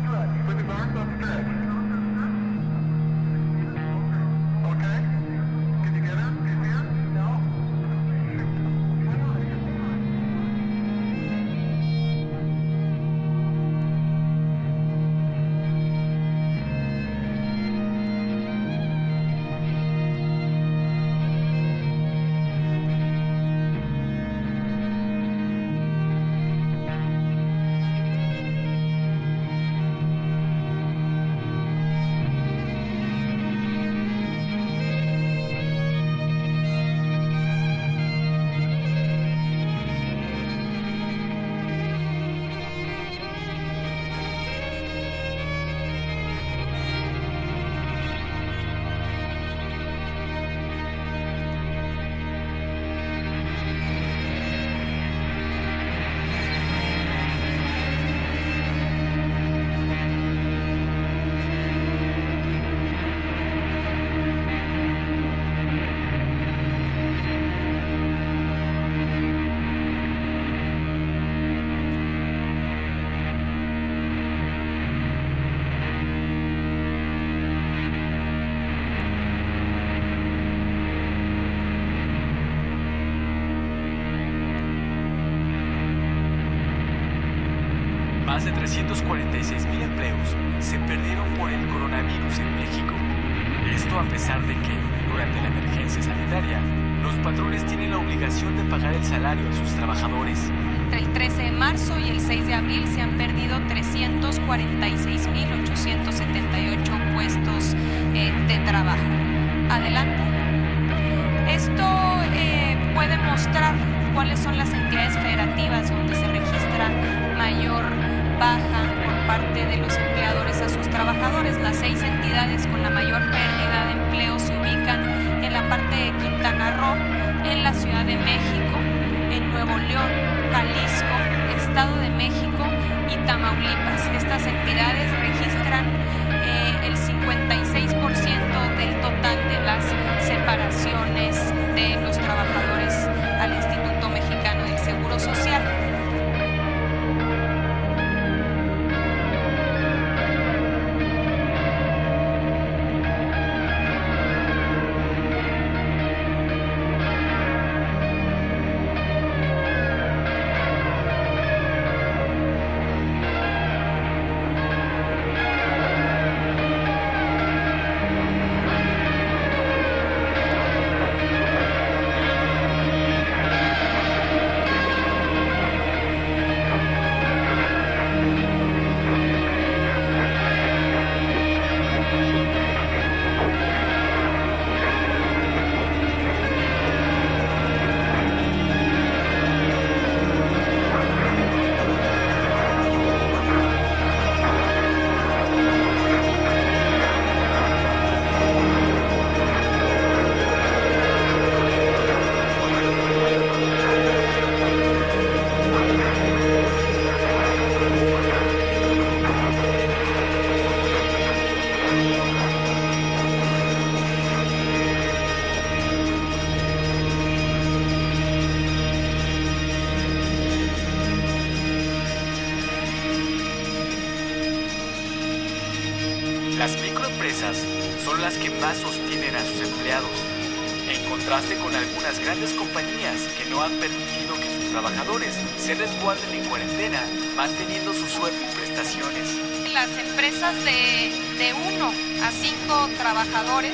Se 235.66 235.74
resguarden 235.74 236.32
en 236.32 236.46
cuarentena, 236.46 237.02
manteniendo 237.36 237.92
su 237.92 238.06
sueldo 238.06 238.38
y 238.40 238.56
prestaciones. 238.56 239.28
Las 239.74 239.90
empresas 239.98 240.54
de, 240.64 241.12
de 241.40 241.54
1 241.54 241.94
a 242.22 242.32
5 242.32 242.90
trabajadores 243.00 243.74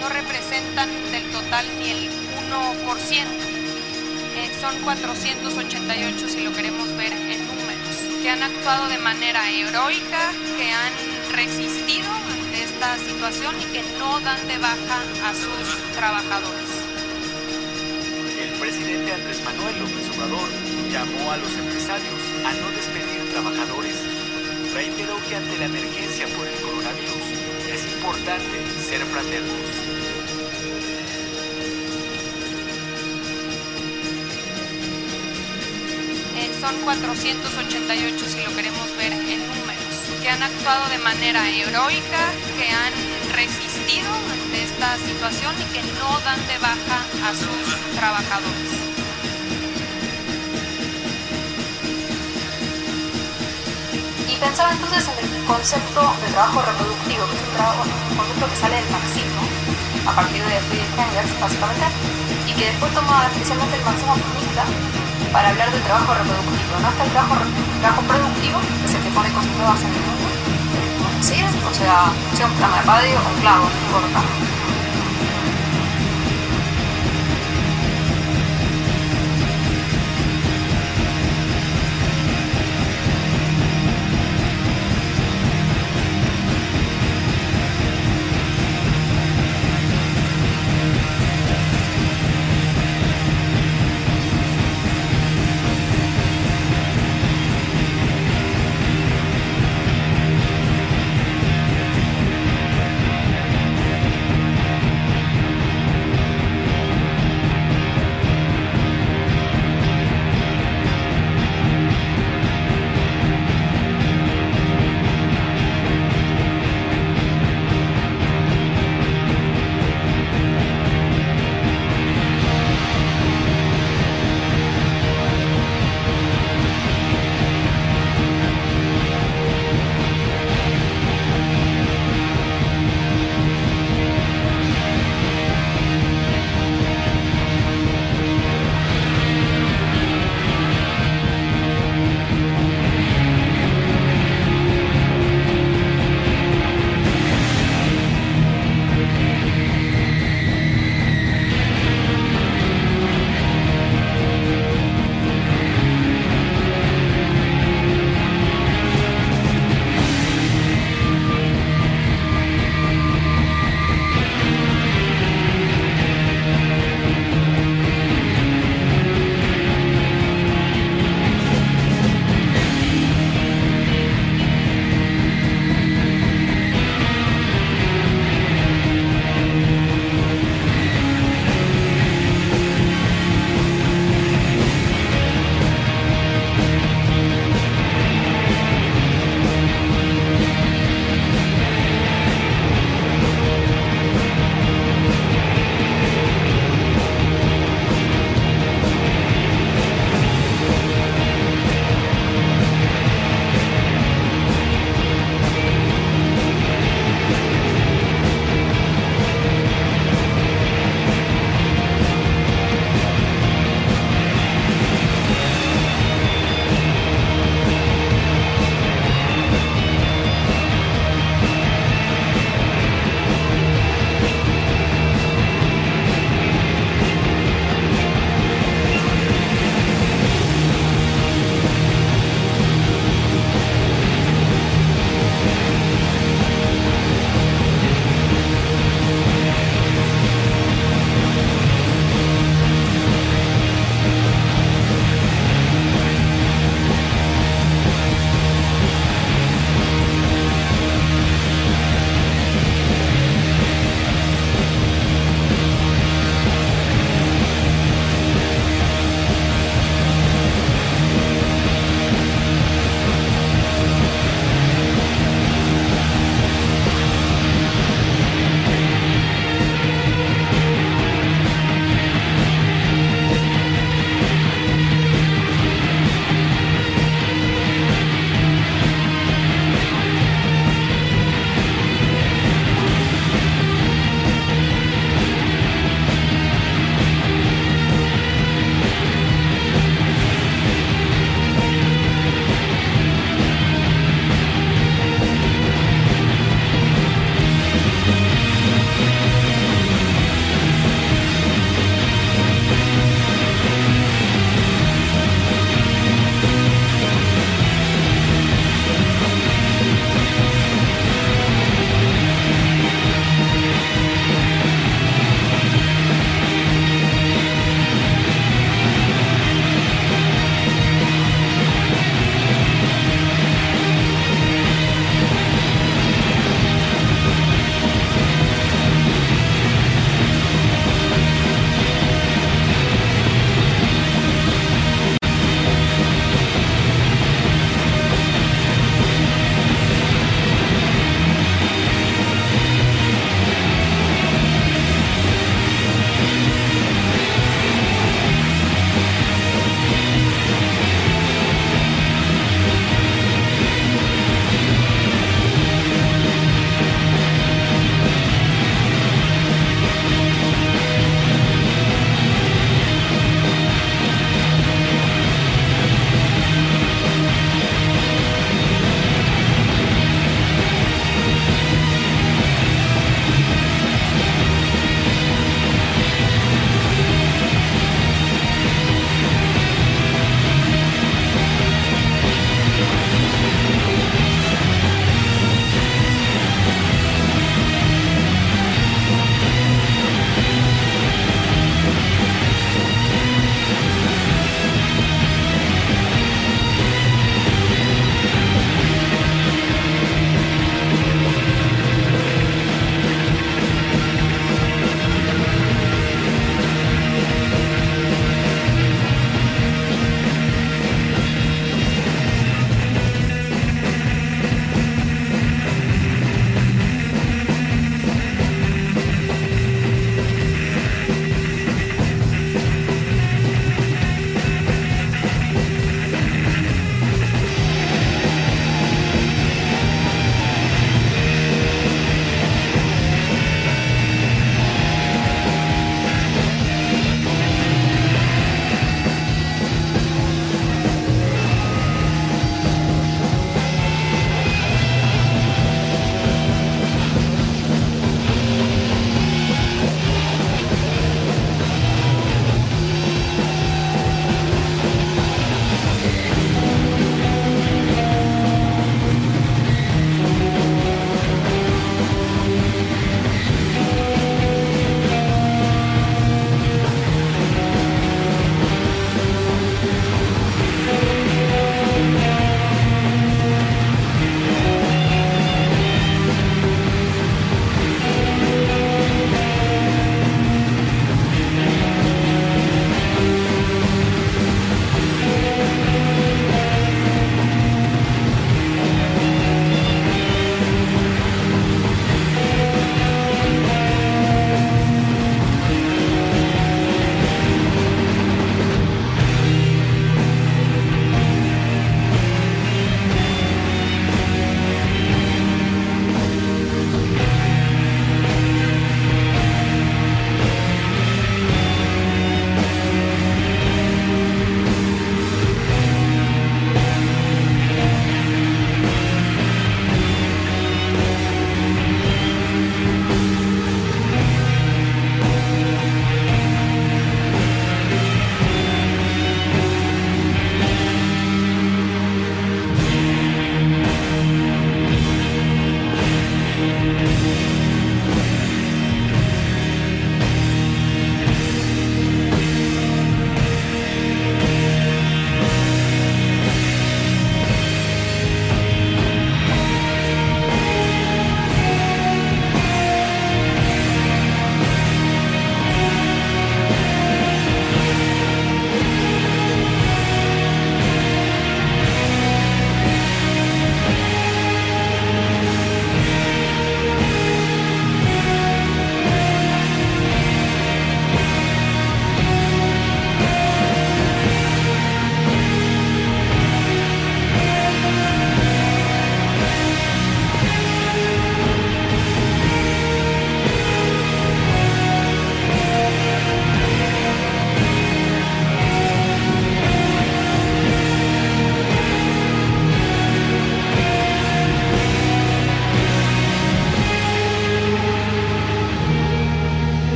no 0.00 0.08
representan 0.08 0.90
del 1.12 1.22
total 1.30 1.64
ni 1.78 1.90
el 1.90 2.10
1%. 2.10 2.10
Eh, 4.34 4.50
son 4.60 4.82
488 4.82 6.28
si 6.28 6.40
lo 6.40 6.52
queremos 6.54 6.88
ver 6.96 7.12
en 7.12 7.46
números, 7.46 8.20
que 8.20 8.28
han 8.28 8.42
actuado 8.42 8.88
de 8.88 8.98
manera 8.98 9.48
heroica, 9.48 10.32
que 10.58 10.72
han 10.72 10.92
resistido 11.30 12.10
ante 12.10 12.64
esta 12.64 12.98
situación 12.98 13.54
y 13.60 13.64
que 13.66 13.84
no 14.00 14.18
dan 14.20 14.44
de 14.48 14.58
baja 14.58 15.02
a 15.24 15.34
sus 15.34 15.94
trabajadores. 15.94 16.59
Llamó 20.90 21.30
a 21.30 21.36
los 21.36 21.52
empresarios 21.56 22.20
a 22.44 22.52
no 22.52 22.70
despedir 22.72 23.30
trabajadores. 23.30 23.94
Reiteró 24.74 25.16
que 25.28 25.36
ante 25.36 25.58
la 25.58 25.66
emergencia 25.66 26.26
por 26.36 26.46
el 26.46 26.54
coronavirus 26.60 27.26
es 27.70 27.94
importante 27.94 28.58
ser 28.88 29.04
fraternos. 29.06 29.60
Eh, 36.36 36.50
son 36.60 36.74
488 36.82 38.24
si 38.26 38.42
lo 38.42 38.56
queremos 38.56 38.96
ver 38.96 39.12
en 39.12 39.38
números, 39.46 39.94
que 40.22 40.28
han 40.28 40.42
actuado 40.42 40.88
de 40.88 40.98
manera 40.98 41.48
heroica, 41.48 42.32
que 42.58 42.68
han 42.68 42.94
resistido 43.34 44.10
ante 44.32 44.64
esta 44.64 44.96
situación 44.98 45.54
y 45.60 45.64
que 45.72 45.82
no 46.00 46.18
dan 46.20 46.44
de 46.48 46.58
baja 46.58 47.04
a 47.28 47.34
sus 47.34 47.94
trabajadores. 47.94 48.69
Pensaba 54.40 54.72
entonces 54.72 55.04
en 55.04 55.18
el 55.20 55.44
concepto 55.44 56.00
de 56.24 56.32
trabajo 56.32 56.62
reproductivo, 56.62 57.28
que 57.28 57.36
es 57.36 57.42
un, 57.44 57.52
trabajo, 57.54 57.84
un 57.84 58.50
que 58.50 58.56
sale 58.56 58.76
del 58.80 58.90
marxismo, 58.90 59.42
a 60.08 60.12
partir 60.16 60.42
de 60.42 60.56
Friedrich 60.64 60.96
Engels, 60.96 61.40
básicamente, 61.40 61.84
y 62.48 62.52
que 62.56 62.72
después 62.72 62.88
toma 62.94 63.28
especialmente 63.32 63.76
el 63.76 63.84
marxismo 63.84 64.16
feminista 64.16 64.64
para 65.30 65.50
hablar 65.50 65.70
del 65.70 65.82
trabajo 65.82 66.14
reproductivo. 66.14 66.72
No 66.80 66.88
está 66.88 67.04
el 67.04 67.10
trabajo, 67.12 67.34
trabajo 67.84 68.02
productivo, 68.08 68.58
que 68.64 68.84
es 68.88 68.94
el 68.96 69.02
que 69.04 69.10
pone 69.12 69.28
cosas 69.28 69.52
nuevas 69.60 69.80
en 69.84 69.92
el 69.92 70.02
mundo, 70.08 70.28
¿sí? 71.20 71.36
o 71.44 71.74
sea, 71.76 72.08
sea 72.32 72.46
un 72.48 72.54
programa 72.56 72.80
de 72.80 72.84
radio 72.88 73.16
o 73.20 73.28
un 73.28 73.40
clavo, 73.44 73.64
no 73.68 73.76
importa. 73.76 74.49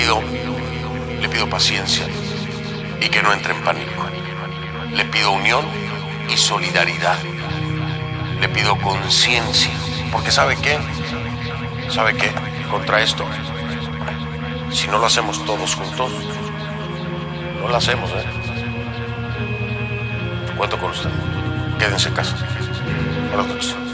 Pido, 0.00 0.22
le 1.20 1.28
pido 1.28 1.46
paciencia 1.50 2.06
y 3.00 3.08
que 3.08 3.22
no 3.22 3.32
entre 3.34 3.52
en 3.52 3.62
pánico. 3.62 4.02
Le 4.94 5.04
pido 5.04 5.32
unión 5.32 5.66
y 6.32 6.36
solidaridad. 6.38 7.18
Le 8.40 8.48
pido 8.48 8.78
conciencia, 8.78 9.70
porque 10.10 10.30
¿sabe 10.30 10.56
qué? 10.56 10.78
¿Sabe 11.90 12.14
qué? 12.14 12.32
Contra 12.70 13.02
esto, 13.02 13.26
si 14.72 14.88
no 14.88 14.98
lo 14.98 15.06
hacemos 15.06 15.44
todos 15.44 15.74
juntos, 15.74 16.12
no 17.60 17.68
lo 17.68 17.76
hacemos, 17.76 18.10
¿eh? 18.12 18.24
Cuento 20.56 20.78
con 20.78 20.90
usted. 20.92 21.10
Quédense 21.78 22.08
en 22.08 22.14
casa. 22.14 22.36
Buenas 23.30 23.46
noches. 23.48 23.89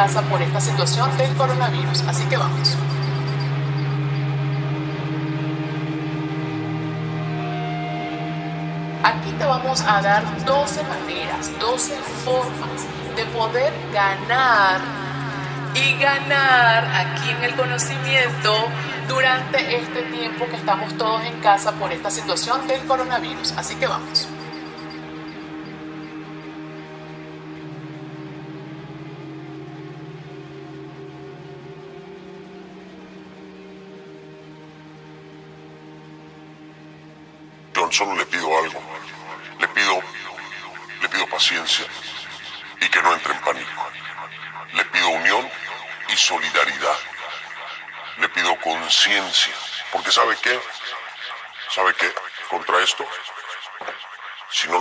Casa 0.00 0.22
por 0.22 0.40
esta 0.40 0.62
situación 0.62 1.14
del 1.18 1.30
coronavirus. 1.36 2.00
Así 2.08 2.24
que 2.24 2.38
vamos. 2.38 2.74
Aquí 9.02 9.30
te 9.32 9.44
vamos 9.44 9.82
a 9.82 10.00
dar 10.00 10.22
12 10.46 10.84
maneras, 10.84 11.50
12 11.60 11.94
formas 12.24 12.78
de 13.14 13.26
poder 13.26 13.74
ganar 13.92 14.80
y 15.74 15.98
ganar 15.98 16.82
aquí 17.02 17.28
en 17.28 17.44
el 17.44 17.54
conocimiento 17.54 18.54
durante 19.06 19.76
este 19.76 20.00
tiempo 20.04 20.46
que 20.46 20.56
estamos 20.56 20.96
todos 20.96 21.22
en 21.24 21.38
casa 21.40 21.72
por 21.72 21.92
esta 21.92 22.10
situación 22.10 22.66
del 22.66 22.86
coronavirus. 22.86 23.52
Así 23.52 23.74
que 23.74 23.86
vamos. 23.86 24.29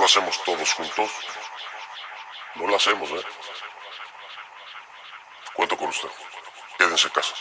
Hacemos 0.10 0.44
todos 0.44 0.74
juntos, 0.74 1.12
no 2.56 2.66
lo 2.66 2.76
hacemos, 2.76 3.12
¿eh? 3.12 3.24
Cuento 5.54 5.78
con 5.78 5.90
usted. 5.90 6.10
Quédense 6.80 7.08
en 7.08 7.14
casa. 7.14 7.36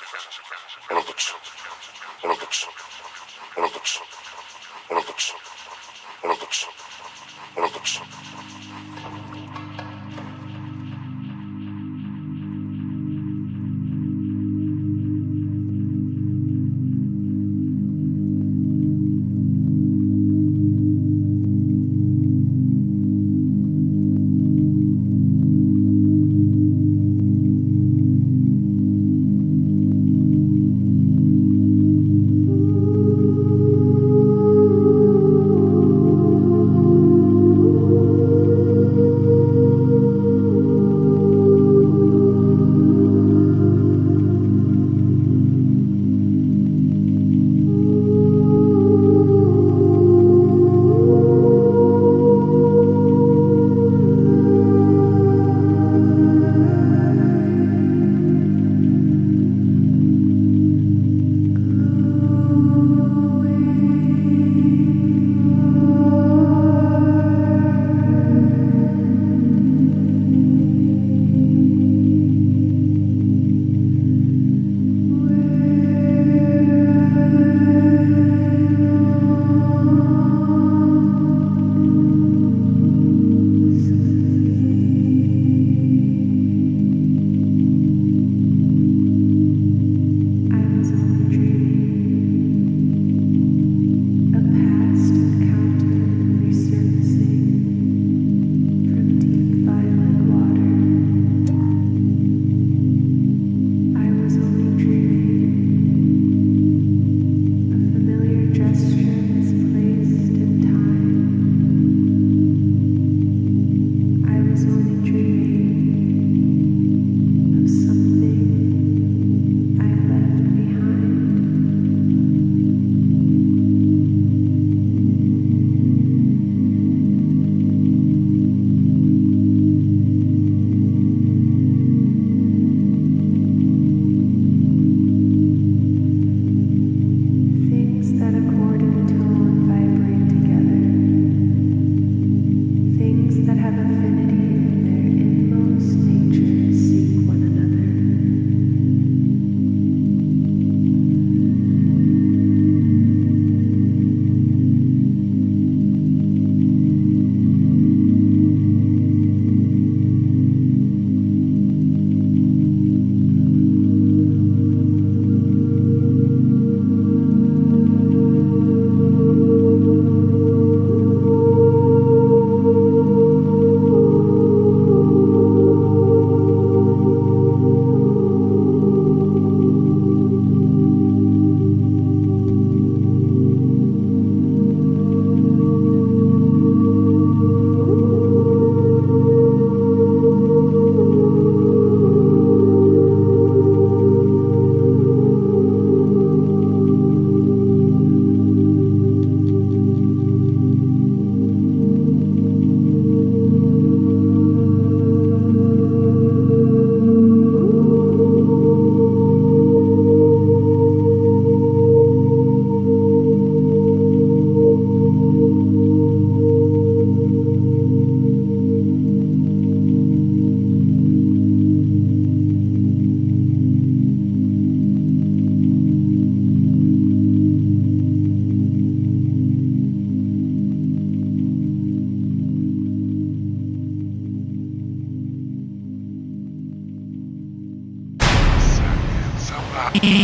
Buenas 7.54 7.72
noches. 7.72 8.37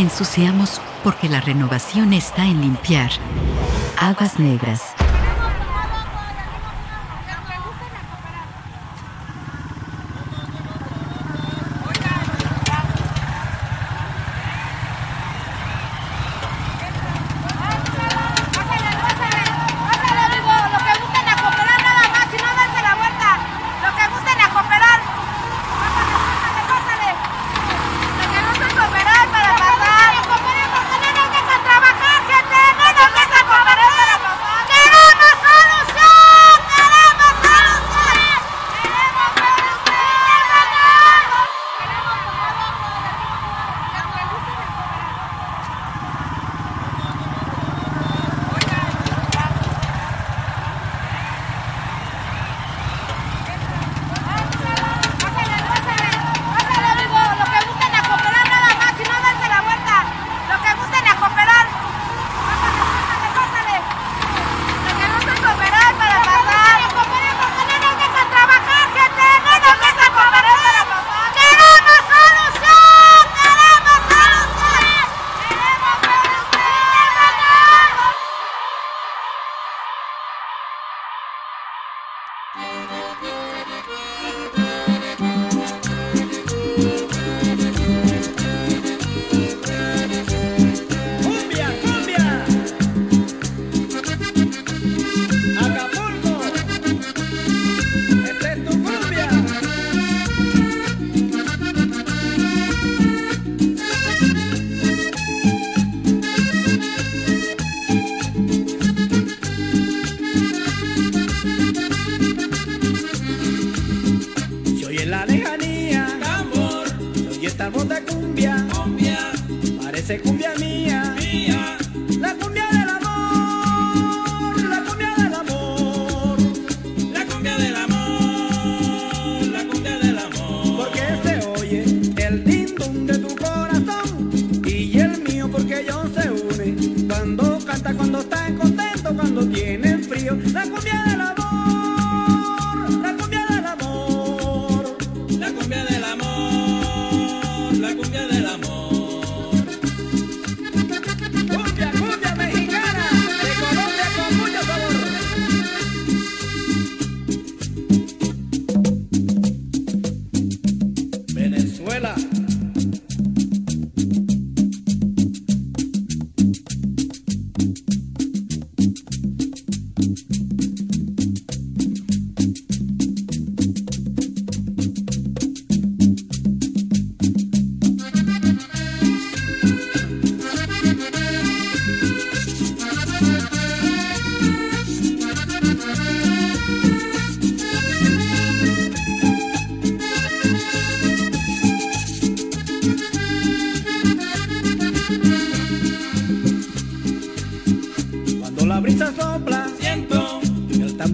ensuciamos 0.05 0.79
porque 1.03 1.27
la 1.27 1.41
renovación 1.41 2.13
está 2.13 2.45
en 2.45 2.61
limpiar. 2.61 3.09
Aguas 3.97 4.39
negras. 4.39 4.94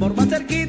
por 0.02 0.16
más 0.16 0.30
cerquita. 0.30 0.61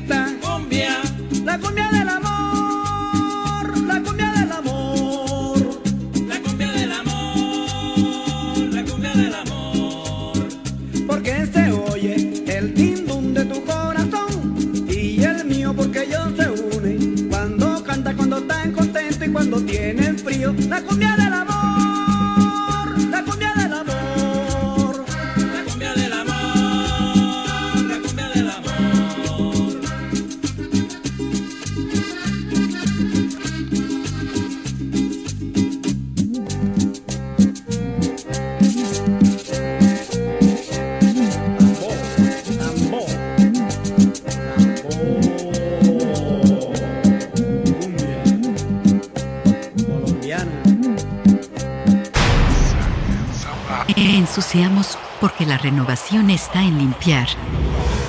copiar. 57.02 57.26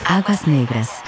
Águas 0.05 0.45
Negras. 0.45 1.02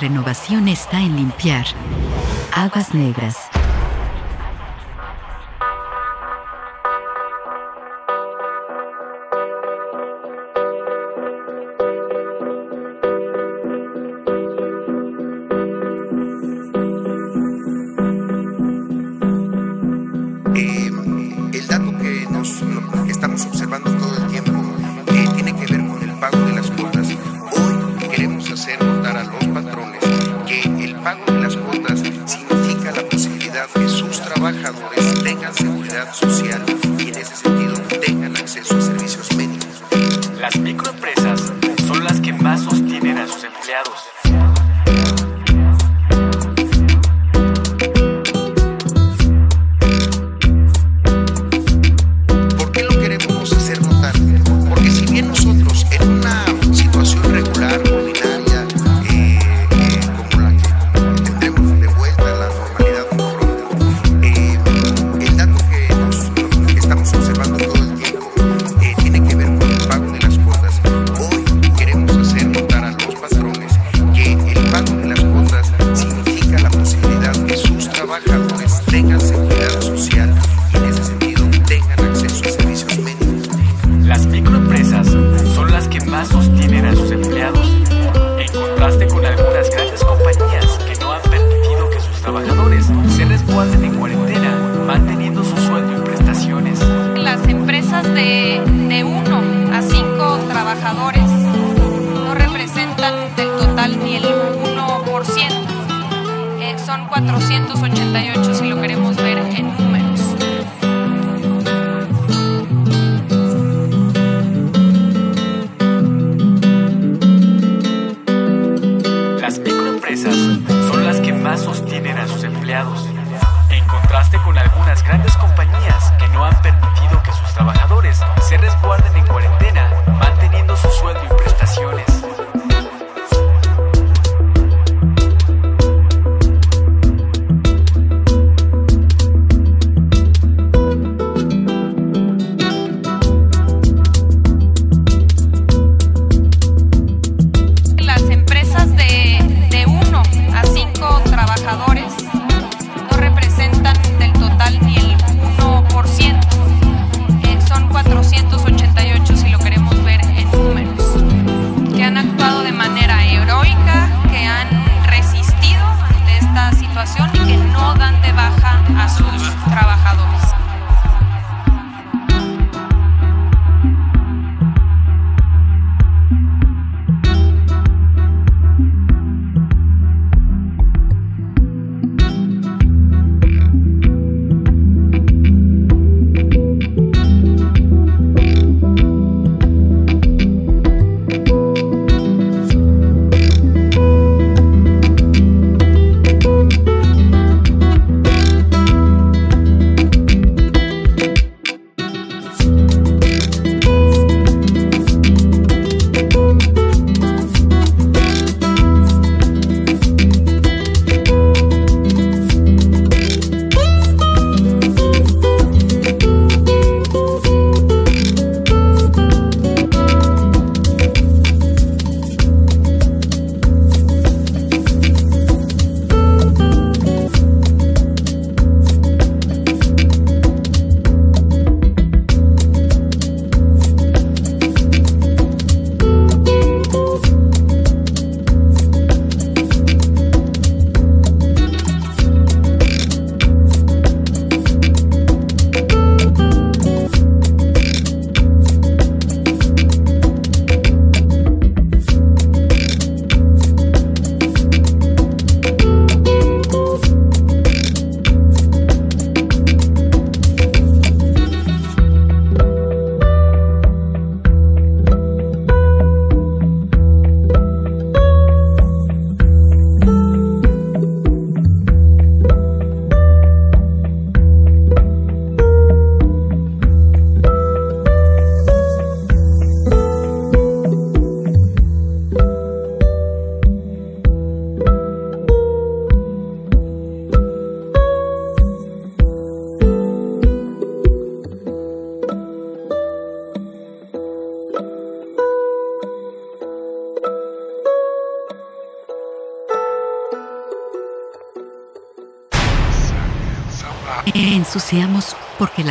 Renovación 0.00 0.66
está 0.66 0.98
en 1.00 1.14
limpiar. 1.16 1.66
Aguas 2.52 2.94
negras. 2.94 3.39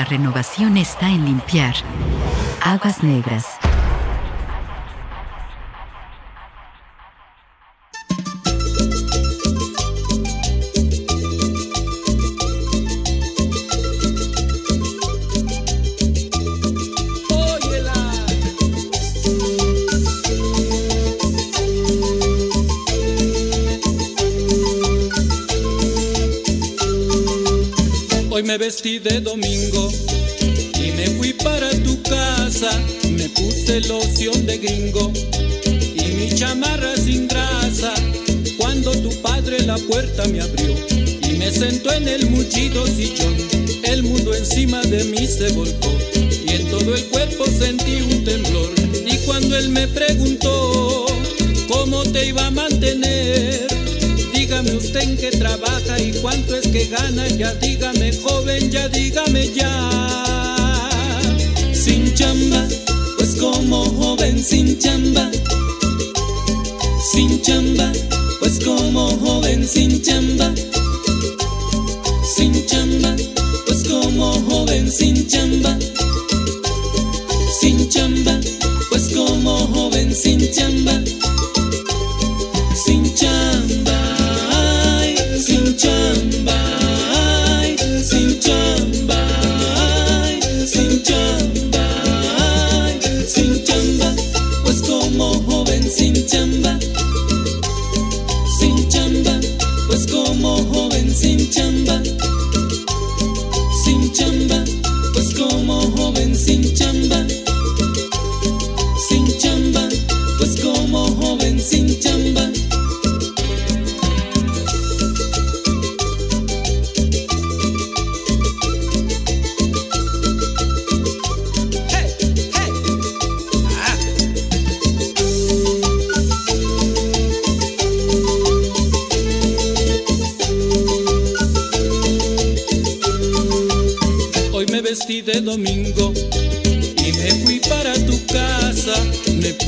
Renovación 0.10 0.76
está 0.77 1.07
en 1.07 1.23
limpiar. 1.23 1.76
Aguas 2.61 3.03
negras. 3.03 3.45
Hoy 28.31 28.44
me 28.44 28.57
vestí 28.57 28.99
de 28.99 29.19
domingo 29.19 29.69
ya 58.68 58.90
dígame 58.90 59.48
ya. 59.53 59.72
Sin 61.73 62.14
chamba, 62.14 62.68
pues 63.18 63.36
como 63.40 63.86
joven 63.86 64.44
sin 64.44 64.77
chamba. 64.80 65.28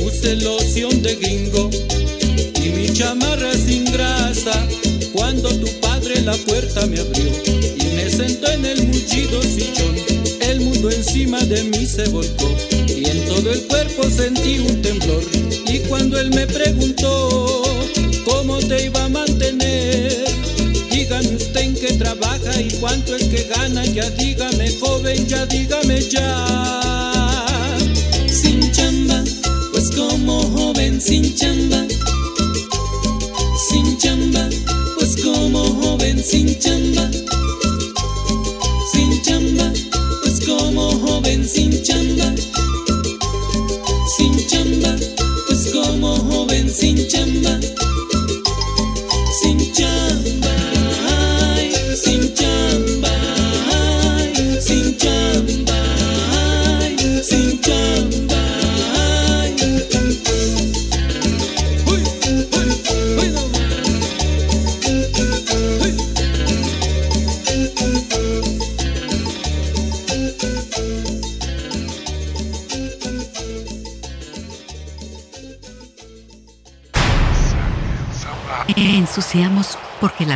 Puse 0.02 0.34
loción 0.36 1.00
de 1.02 1.14
gringo 1.14 1.70
y 2.56 2.68
mi 2.70 2.92
chamarra 2.92 3.52
sin 3.54 3.84
grasa. 3.84 4.52
Cuando 5.12 5.48
tu 5.50 5.68
padre 5.80 6.20
la 6.22 6.34
puerta 6.38 6.86
me 6.86 6.98
abrió 6.98 7.30
y 7.76 7.84
me 7.94 8.10
sentó 8.10 8.50
en 8.50 8.64
el 8.64 8.82
mullido 8.88 9.40
sillón, 9.42 9.94
el 10.40 10.60
mundo 10.60 10.90
encima 10.90 11.40
de 11.42 11.62
mí 11.64 11.86
se 11.86 12.08
volcó 12.08 12.50
y 12.88 13.08
en 13.08 13.24
todo 13.26 13.52
el 13.52 13.62
cuerpo 13.68 14.10
sentí 14.10 14.58
un 14.58 14.82
temblor. 14.82 15.22
Y 15.68 15.78
cuando 15.88 16.18
él 16.18 16.30
me 16.30 16.46
preguntó 16.46 17.62
cómo 18.24 18.58
te 18.58 18.86
iba 18.86 19.04
a 19.04 19.08
mantener, 19.08 20.24
dígame 20.90 21.36
usted 21.36 21.60
en 21.60 21.74
qué 21.74 21.92
trabaja 21.92 22.60
y 22.60 22.70
cuánto 22.80 23.14
es 23.14 23.24
que 23.24 23.44
gana, 23.44 23.84
ya 23.84 24.10
dígame 24.10 24.72
joven, 24.80 25.26
ya 25.28 25.46
dígame 25.46 26.00
ya. 26.02 27.01
Como 29.96 30.40
joven 30.56 31.00
sin 31.00 31.34
chamba. 31.34 31.86
Sin 33.68 33.98
chamba, 33.98 34.48
pues 34.98 35.22
como 35.22 35.64
joven 35.82 36.22
sin 36.22 36.58
chamba. 36.58 37.11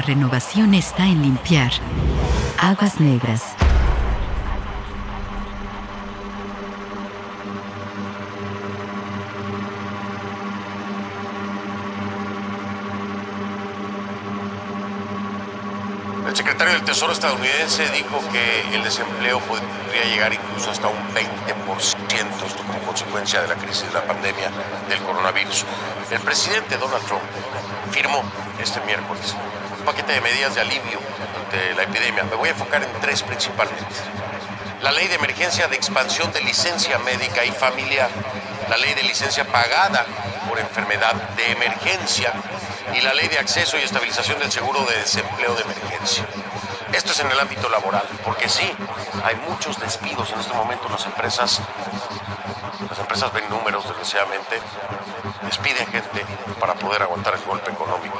Renovación 0.07 0.73
está 0.73 1.05
en 1.05 1.21
limpiar. 1.21 1.73
Aguas 2.59 3.01
negras. 3.01 3.43
El 16.29 16.37
secretario 16.37 16.75
del 16.75 16.85
Tesoro 16.85 17.13
estadounidense 17.13 17.89
dijo 17.91 18.21
que 18.31 18.77
el 18.77 18.85
desempleo 18.85 19.41
podría 19.41 20.05
llegar 20.05 20.33
incluso 20.33 20.71
hasta 20.71 20.87
un 20.87 20.99
20%, 21.15 22.47
esto 22.47 22.63
como 22.65 22.79
consecuencia 22.81 23.43
de 23.43 23.49
la 23.49 23.57
crisis 23.57 23.89
de 23.89 23.95
la 23.95 24.07
pandemia 24.07 24.51
del 24.89 25.01
coronavirus. 25.01 25.65
El 26.13 26.21
presidente 26.21 26.77
Donald 26.77 27.05
Trump 27.07 27.23
firmó 27.91 28.23
este 28.61 28.81
miércoles 28.83 29.35
paquete 29.87 30.13
de 30.13 30.21
medidas 30.21 30.55
de 30.57 30.61
alivio 30.61 30.99
ante 31.39 31.75
la 31.75 31.85
epidemia. 31.85 32.25
Me 32.25 32.35
voy 32.35 32.49
a 32.49 32.53
enfocar 32.53 32.83
en 32.83 32.93
tres 33.01 33.23
principalmente. 33.23 33.87
La 34.83 34.91
ley 34.91 35.07
de 35.07 35.15
emergencia 35.15 35.69
de 35.69 35.77
expansión 35.77 36.33
de 36.33 36.43
licencia 36.43 36.99
médica 36.99 37.45
y 37.45 37.53
familiar, 37.53 38.11
la 38.69 38.77
ley 38.77 38.93
de 38.95 39.05
licencia 39.05 39.47
pagada 39.47 40.05
por 40.49 40.59
enfermedad 40.59 41.15
de 41.37 41.53
emergencia 41.53 42.33
y 42.95 43.01
la 43.01 43.15
ley 43.15 43.29
de 43.29 43.39
acceso 43.39 43.79
y 43.79 43.83
estabilización 43.83 44.39
del 44.41 44.51
seguro 44.51 44.85
de 44.85 44.97
desempleo 44.97 45.55
de 45.55 45.63
emergencia. 45.63 46.27
Esto 46.93 47.13
es 47.13 47.21
en 47.21 47.31
el 47.31 47.39
ámbito 47.39 47.69
laboral, 47.69 48.07
porque 48.25 48.49
sí, 48.49 48.69
hay 49.25 49.37
muchos 49.49 49.79
despidos 49.79 50.31
en 50.33 50.41
este 50.41 50.53
momento. 50.53 50.89
Las 50.89 51.07
empresas, 51.07 51.61
las 52.89 52.99
empresas 52.99 53.33
ven 53.33 53.49
números, 53.49 53.85
desgraciadamente, 53.87 54.61
despiden 55.43 55.87
gente 55.87 56.25
para 56.59 56.75
poder 56.75 57.03
aguantar 57.03 57.35
el 57.35 57.43
golpe 57.43 57.71
económico. 57.71 58.19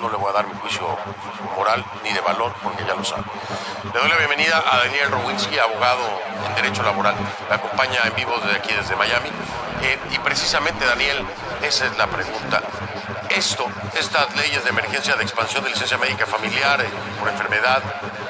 No 0.00 0.08
le 0.08 0.16
voy 0.16 0.30
a 0.30 0.32
dar 0.32 0.46
mi 0.46 0.54
juicio 0.60 0.96
moral 1.56 1.84
ni 2.02 2.12
de 2.12 2.20
valor, 2.20 2.54
porque 2.62 2.84
ya 2.84 2.94
lo 2.94 3.04
sabe. 3.04 3.22
Le 3.92 4.00
doy 4.00 4.08
la 4.08 4.16
bienvenida 4.16 4.62
a 4.66 4.78
Daniel 4.78 5.10
Rowinski, 5.10 5.58
abogado 5.58 6.20
en 6.48 6.54
Derecho 6.56 6.82
Laboral. 6.82 7.14
Me 7.48 7.54
acompaña 7.54 8.00
en 8.04 8.14
vivo 8.14 8.36
desde 8.38 8.56
aquí, 8.56 8.74
desde 8.74 8.96
Miami. 8.96 9.30
Eh, 9.82 9.98
y 10.12 10.18
precisamente, 10.18 10.84
Daniel, 10.84 11.24
esa 11.62 11.86
es 11.86 11.96
la 11.98 12.06
pregunta. 12.06 12.62
esto, 13.30 13.66
estas 13.98 14.34
leyes 14.36 14.62
de 14.64 14.70
emergencia 14.70 15.16
de 15.16 15.22
expansión 15.22 15.64
de 15.64 15.70
licencia 15.70 15.98
médica 15.98 16.24
familiar 16.24 16.80
eh, 16.80 16.88
por 17.18 17.28
enfermedad, 17.28 17.82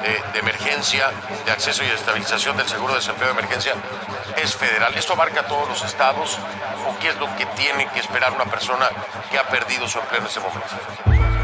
eh, 0.03 0.21
de 0.33 0.39
emergencia, 0.39 1.11
de 1.45 1.51
acceso 1.51 1.83
y 1.83 1.87
estabilización 1.87 2.57
del 2.57 2.67
seguro 2.67 2.93
de 2.93 2.99
desempleo 2.99 3.27
de 3.27 3.39
emergencia, 3.39 3.73
es 4.37 4.55
federal. 4.55 4.93
Esto 4.95 5.13
abarca 5.13 5.43
todos 5.47 5.67
los 5.67 5.83
estados 5.83 6.37
o 6.87 6.97
qué 6.99 7.09
es 7.09 7.17
lo 7.17 7.33
que 7.37 7.45
tiene 7.47 7.87
que 7.89 7.99
esperar 7.99 8.33
una 8.33 8.45
persona 8.45 8.89
que 9.31 9.37
ha 9.37 9.47
perdido 9.47 9.87
su 9.87 9.99
empleo 9.99 10.21
en 10.21 10.27
ese 10.27 10.39
momento. 10.39 11.34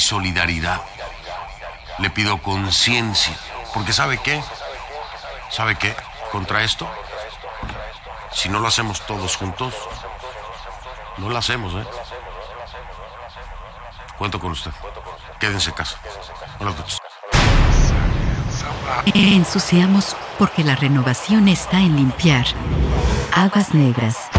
Solidaridad. 0.00 0.80
Le 1.98 2.10
pido 2.10 2.42
conciencia. 2.42 3.36
Porque 3.74 3.92
¿sabe 3.92 4.18
qué? 4.18 4.42
¿Sabe 5.50 5.76
qué? 5.76 5.94
Contra 6.32 6.62
esto, 6.62 6.88
si 8.32 8.48
no 8.48 8.60
lo 8.60 8.68
hacemos 8.68 9.04
todos 9.06 9.36
juntos, 9.36 9.74
no 11.18 11.28
lo 11.28 11.36
hacemos, 11.36 11.74
¿eh? 11.74 11.86
Cuento 14.16 14.38
con 14.38 14.52
usted. 14.52 14.70
Quédense 15.38 15.70
en 15.70 15.76
casa. 15.76 15.96
Buenas 16.58 16.78
noches. 16.78 16.98
Ensuciamos 19.14 20.16
porque 20.38 20.62
la 20.62 20.76
renovación 20.76 21.48
está 21.48 21.78
en 21.78 21.96
limpiar. 21.96 22.46
Aguas 23.34 23.74
negras. 23.74 24.29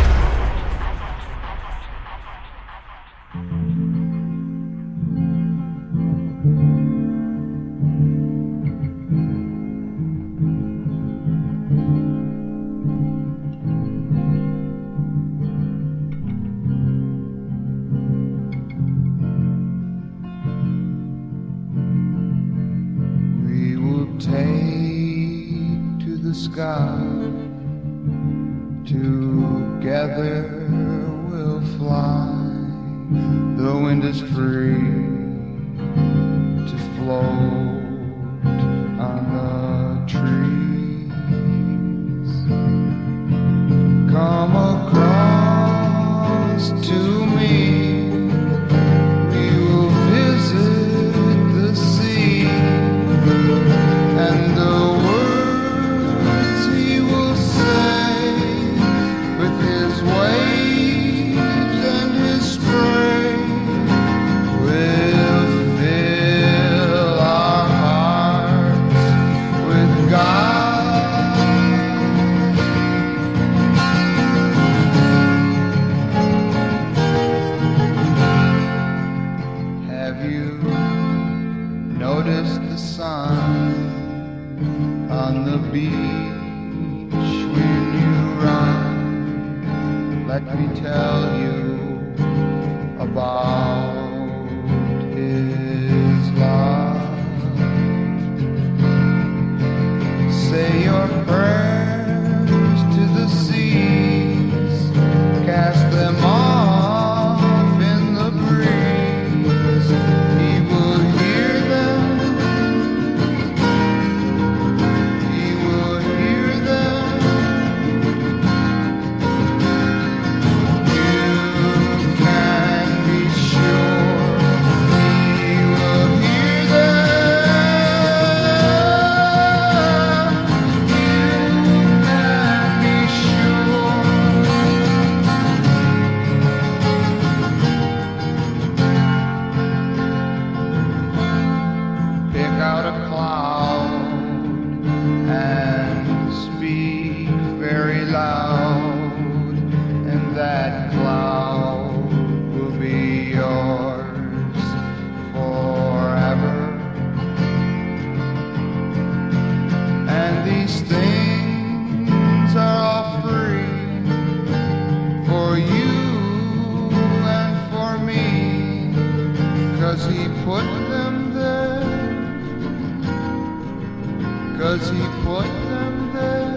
Cause 174.62 174.92
he 174.92 175.02
put 175.24 175.48
them 175.72 176.14
there. 176.14 176.51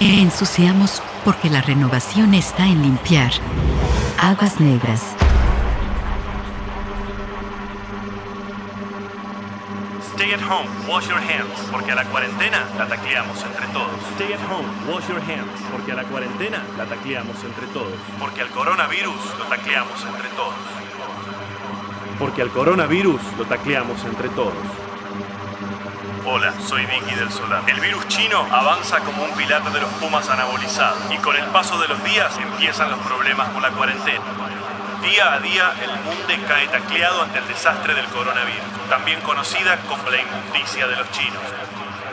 Ensuciamos 0.00 1.02
porque 1.24 1.48
la 1.48 1.62
renovación 1.62 2.34
está 2.34 2.66
en 2.66 2.82
limpiar. 2.82 3.32
Aguas 4.20 4.60
negras. 4.60 5.02
Stay 10.12 10.32
at 10.32 10.40
home, 10.42 10.68
wash 10.86 11.08
your 11.08 11.18
hands, 11.18 11.68
porque 11.70 11.92
a 11.92 11.94
la 11.94 12.04
cuarentena 12.04 12.66
la 12.76 12.86
tacleamos 12.88 13.42
entre 13.42 13.66
todos. 13.68 13.96
Stay 14.14 14.32
at 14.34 14.40
home, 14.50 14.68
wash 14.92 15.08
your 15.08 15.20
hands, 15.20 15.62
porque 15.72 15.92
a 15.92 15.94
la 15.94 16.04
cuarentena 16.04 16.62
la 16.76 16.84
tacleamos 16.84 17.42
entre 17.44 17.66
todos. 17.68 17.94
Porque 18.18 18.42
al 18.42 18.48
coronavirus 18.48 19.38
lo 19.38 19.44
tacleamos 19.46 20.04
entre 20.04 20.28
todos. 20.30 20.54
Porque 22.18 22.42
al 22.42 22.50
coronavirus 22.50 23.20
lo 23.38 23.44
tacleamos 23.46 24.04
entre 24.04 24.28
todos. 24.30 24.85
Hola, 26.28 26.52
soy 26.66 26.84
Vicky 26.86 27.14
del 27.14 27.30
Solar. 27.30 27.62
El 27.68 27.78
virus 27.78 28.08
chino 28.08 28.40
avanza 28.50 28.98
como 28.98 29.22
un 29.22 29.30
pilar 29.36 29.62
de 29.70 29.80
los 29.80 29.88
pumas 30.00 30.28
anabolizados 30.28 30.98
y 31.12 31.18
con 31.18 31.36
el 31.36 31.44
paso 31.46 31.78
de 31.78 31.86
los 31.86 32.02
días 32.02 32.36
empiezan 32.36 32.90
los 32.90 32.98
problemas 32.98 33.48
con 33.50 33.62
la 33.62 33.70
cuarentena. 33.70 34.24
Día 35.02 35.34
a 35.34 35.38
día 35.38 35.72
el 35.80 35.90
mundo 36.02 36.34
cae 36.48 36.66
tacleado 36.66 37.22
ante 37.22 37.38
el 37.38 37.46
desastre 37.46 37.94
del 37.94 38.06
coronavirus, 38.06 38.88
también 38.90 39.20
conocida 39.20 39.76
como 39.88 40.10
la 40.10 40.20
inmundicia 40.20 40.88
de 40.88 40.96
los 40.96 41.08
chinos. 41.12 41.42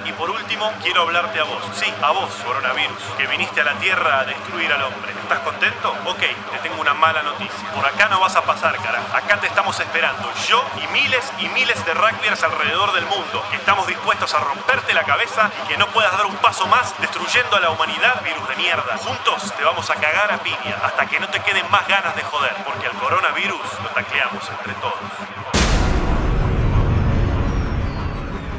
Y 0.06 0.12
por 0.14 0.30
último, 0.30 0.72
quiero 0.82 1.04
hablarte 1.04 1.40
a 1.40 1.44
vos, 1.44 1.64
sí, 1.76 1.92
a 2.02 2.12
vos, 2.12 2.30
coronavirus, 2.46 2.98
que 3.18 3.26
viniste 3.28 3.62
a 3.62 3.64
la 3.64 3.74
Tierra 3.76 4.20
a 4.20 4.26
destruir 4.26 4.72
al 4.74 4.84
hombre. 4.84 5.14
¿Estás 5.14 5.40
contento? 5.40 5.96
Ok, 6.06 6.20
te 6.52 6.60
tengo 6.62 6.82
una 6.82 6.94
mala 6.94 7.24
noticia. 7.24 7.72
Por 7.72 7.86
acá 7.86 8.10
no 8.10 8.20
vas 8.20 8.36
a 8.36 8.42
pasar, 8.42 8.76
carajo. 8.78 9.16
Acá 9.16 9.40
te 9.40 9.48
estamos 9.48 9.80
esperando, 9.80 10.30
yo 10.48 10.64
y 10.84 10.88
miles 10.88 11.32
y 11.40 11.48
miles 11.50 11.86
de 11.86 11.94
rugbyers 11.94 12.44
alrededor 12.44 12.92
del 12.94 13.06
mundo. 13.06 13.46
Estamos 13.54 13.88
dispuestos 13.88 14.34
a 14.34 14.40
romperte 14.40 14.94
la 14.94 15.04
cabeza 15.04 15.50
y 15.64 15.68
que 15.70 15.78
no 15.78 15.88
puedas 15.88 16.12
dar 16.12 16.26
un 16.26 16.36
paso 16.38 16.68
más 16.68 16.94
destruyendo 17.00 17.56
a 17.56 17.62
la 17.62 17.70
humanidad, 17.70 18.22
virus 18.24 18.48
de 18.50 18.56
mierda. 18.58 18.98
Juntos 18.98 19.54
te 19.56 19.64
vamos 19.64 19.90
a 19.90 19.96
cagar 19.96 20.34
a 20.34 20.38
piña 20.40 20.78
hasta 20.84 21.06
que 21.06 21.20
no 21.20 21.30
te 21.30 21.40
queden 21.40 21.70
más 21.72 21.88
ganas 21.88 22.16
de 22.16 22.24
joder, 22.24 22.54
porque 22.66 22.88
al 22.88 22.94
coronavirus 22.94 23.62
lo 23.82 23.90
tacleamos 23.90 24.50
entre 24.50 24.74
todos. 24.74 25.00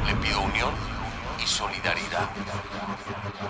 Le 0.07 0.15
pido 0.15 0.44
y 1.45 1.47
solidaridad. 1.47 2.29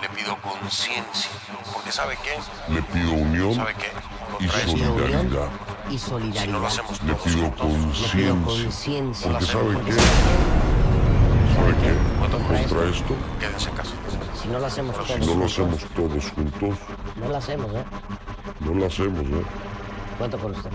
Le 0.02 0.08
pido 0.10 0.36
conciencia, 0.42 1.30
porque 1.72 1.90
¿sabe 1.90 2.18
qué? 2.22 2.36
Le 2.72 2.82
pido 2.82 3.12
unión 3.12 3.54
¿Sabe 3.54 3.74
qué? 3.74 3.90
y 4.44 4.48
solidaridad. 4.48 5.48
y 5.90 5.98
solidaridad. 5.98 6.42
Si 6.44 6.48
no 6.50 6.58
lo 6.60 6.66
hacemos 6.66 7.02
Le 7.02 7.14
todos 7.14 7.24
pido 7.24 7.50
conciencia. 7.56 8.34
conciencia. 8.44 9.30
Porque 9.30 9.46
¿sabe 9.46 9.74
qué? 9.86 9.92
¿Sabe 11.54 11.74
qué? 11.80 11.96
Contra 12.36 12.84
esto, 12.90 13.14
quédense 13.40 13.68
en 13.70 13.76
casa. 13.76 13.92
Si 14.42 14.48
no 14.48 14.58
lo 14.58 14.66
hacemos 14.66 14.94
todos 14.94 15.08
si 15.08 15.14
no 15.18 15.26
lo 15.26 15.32
juntos, 15.32 15.52
hacemos 15.52 15.84
todos 15.94 16.30
juntos, 16.32 16.78
no 17.16 17.28
lo 17.28 17.36
hacemos, 17.36 17.74
¿eh? 17.74 17.84
no 18.60 18.74
lo 18.74 18.86
hacemos, 18.86 19.22
¿eh? 19.22 19.44
Cuento 20.18 20.38
con 20.38 20.50
usted. 20.54 20.70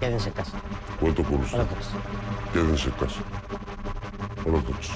Quédense 0.00 0.28
en 0.28 0.34
casa. 0.34 0.52
Cuento 1.00 1.22
con 1.22 1.34
usted. 1.42 1.66
Quédense 2.52 2.88
en 2.88 2.94
casa. 2.94 3.20
Buenas 4.44 4.64
noches. 4.64 4.90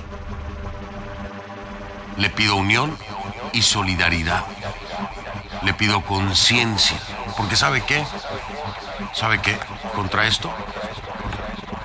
Le 2.17 2.31
pido 2.31 2.57
unión 2.57 2.97
y 3.53 3.63
solidaridad. 3.63 4.45
Le 5.63 5.75
pido 5.75 6.03
conciencia, 6.03 6.99
porque 7.37 7.57
¿sabe 7.57 7.83
qué? 7.83 8.05
¿Sabe 9.13 9.41
qué? 9.41 9.59
Contra 9.95 10.27
esto, 10.27 10.51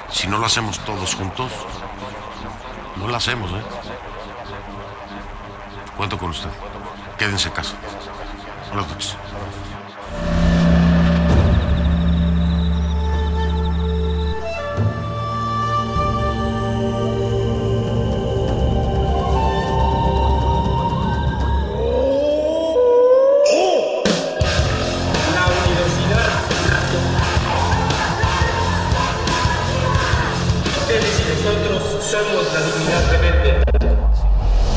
si 0.10 0.27
no 0.27 0.38
lo 0.38 0.45
hacemos 0.45 0.80
todos 0.80 1.15
juntos, 1.15 1.52
no 2.95 3.07
lo 3.07 3.15
hacemos, 3.15 3.52
¿eh? 3.52 3.64
Cuento 5.97 6.18
con 6.18 6.30
usted. 6.30 6.49
Quédense 7.18 7.49
en 7.49 7.53
casa. 7.53 7.76
Buenas 8.69 8.88
noches. 8.89 9.18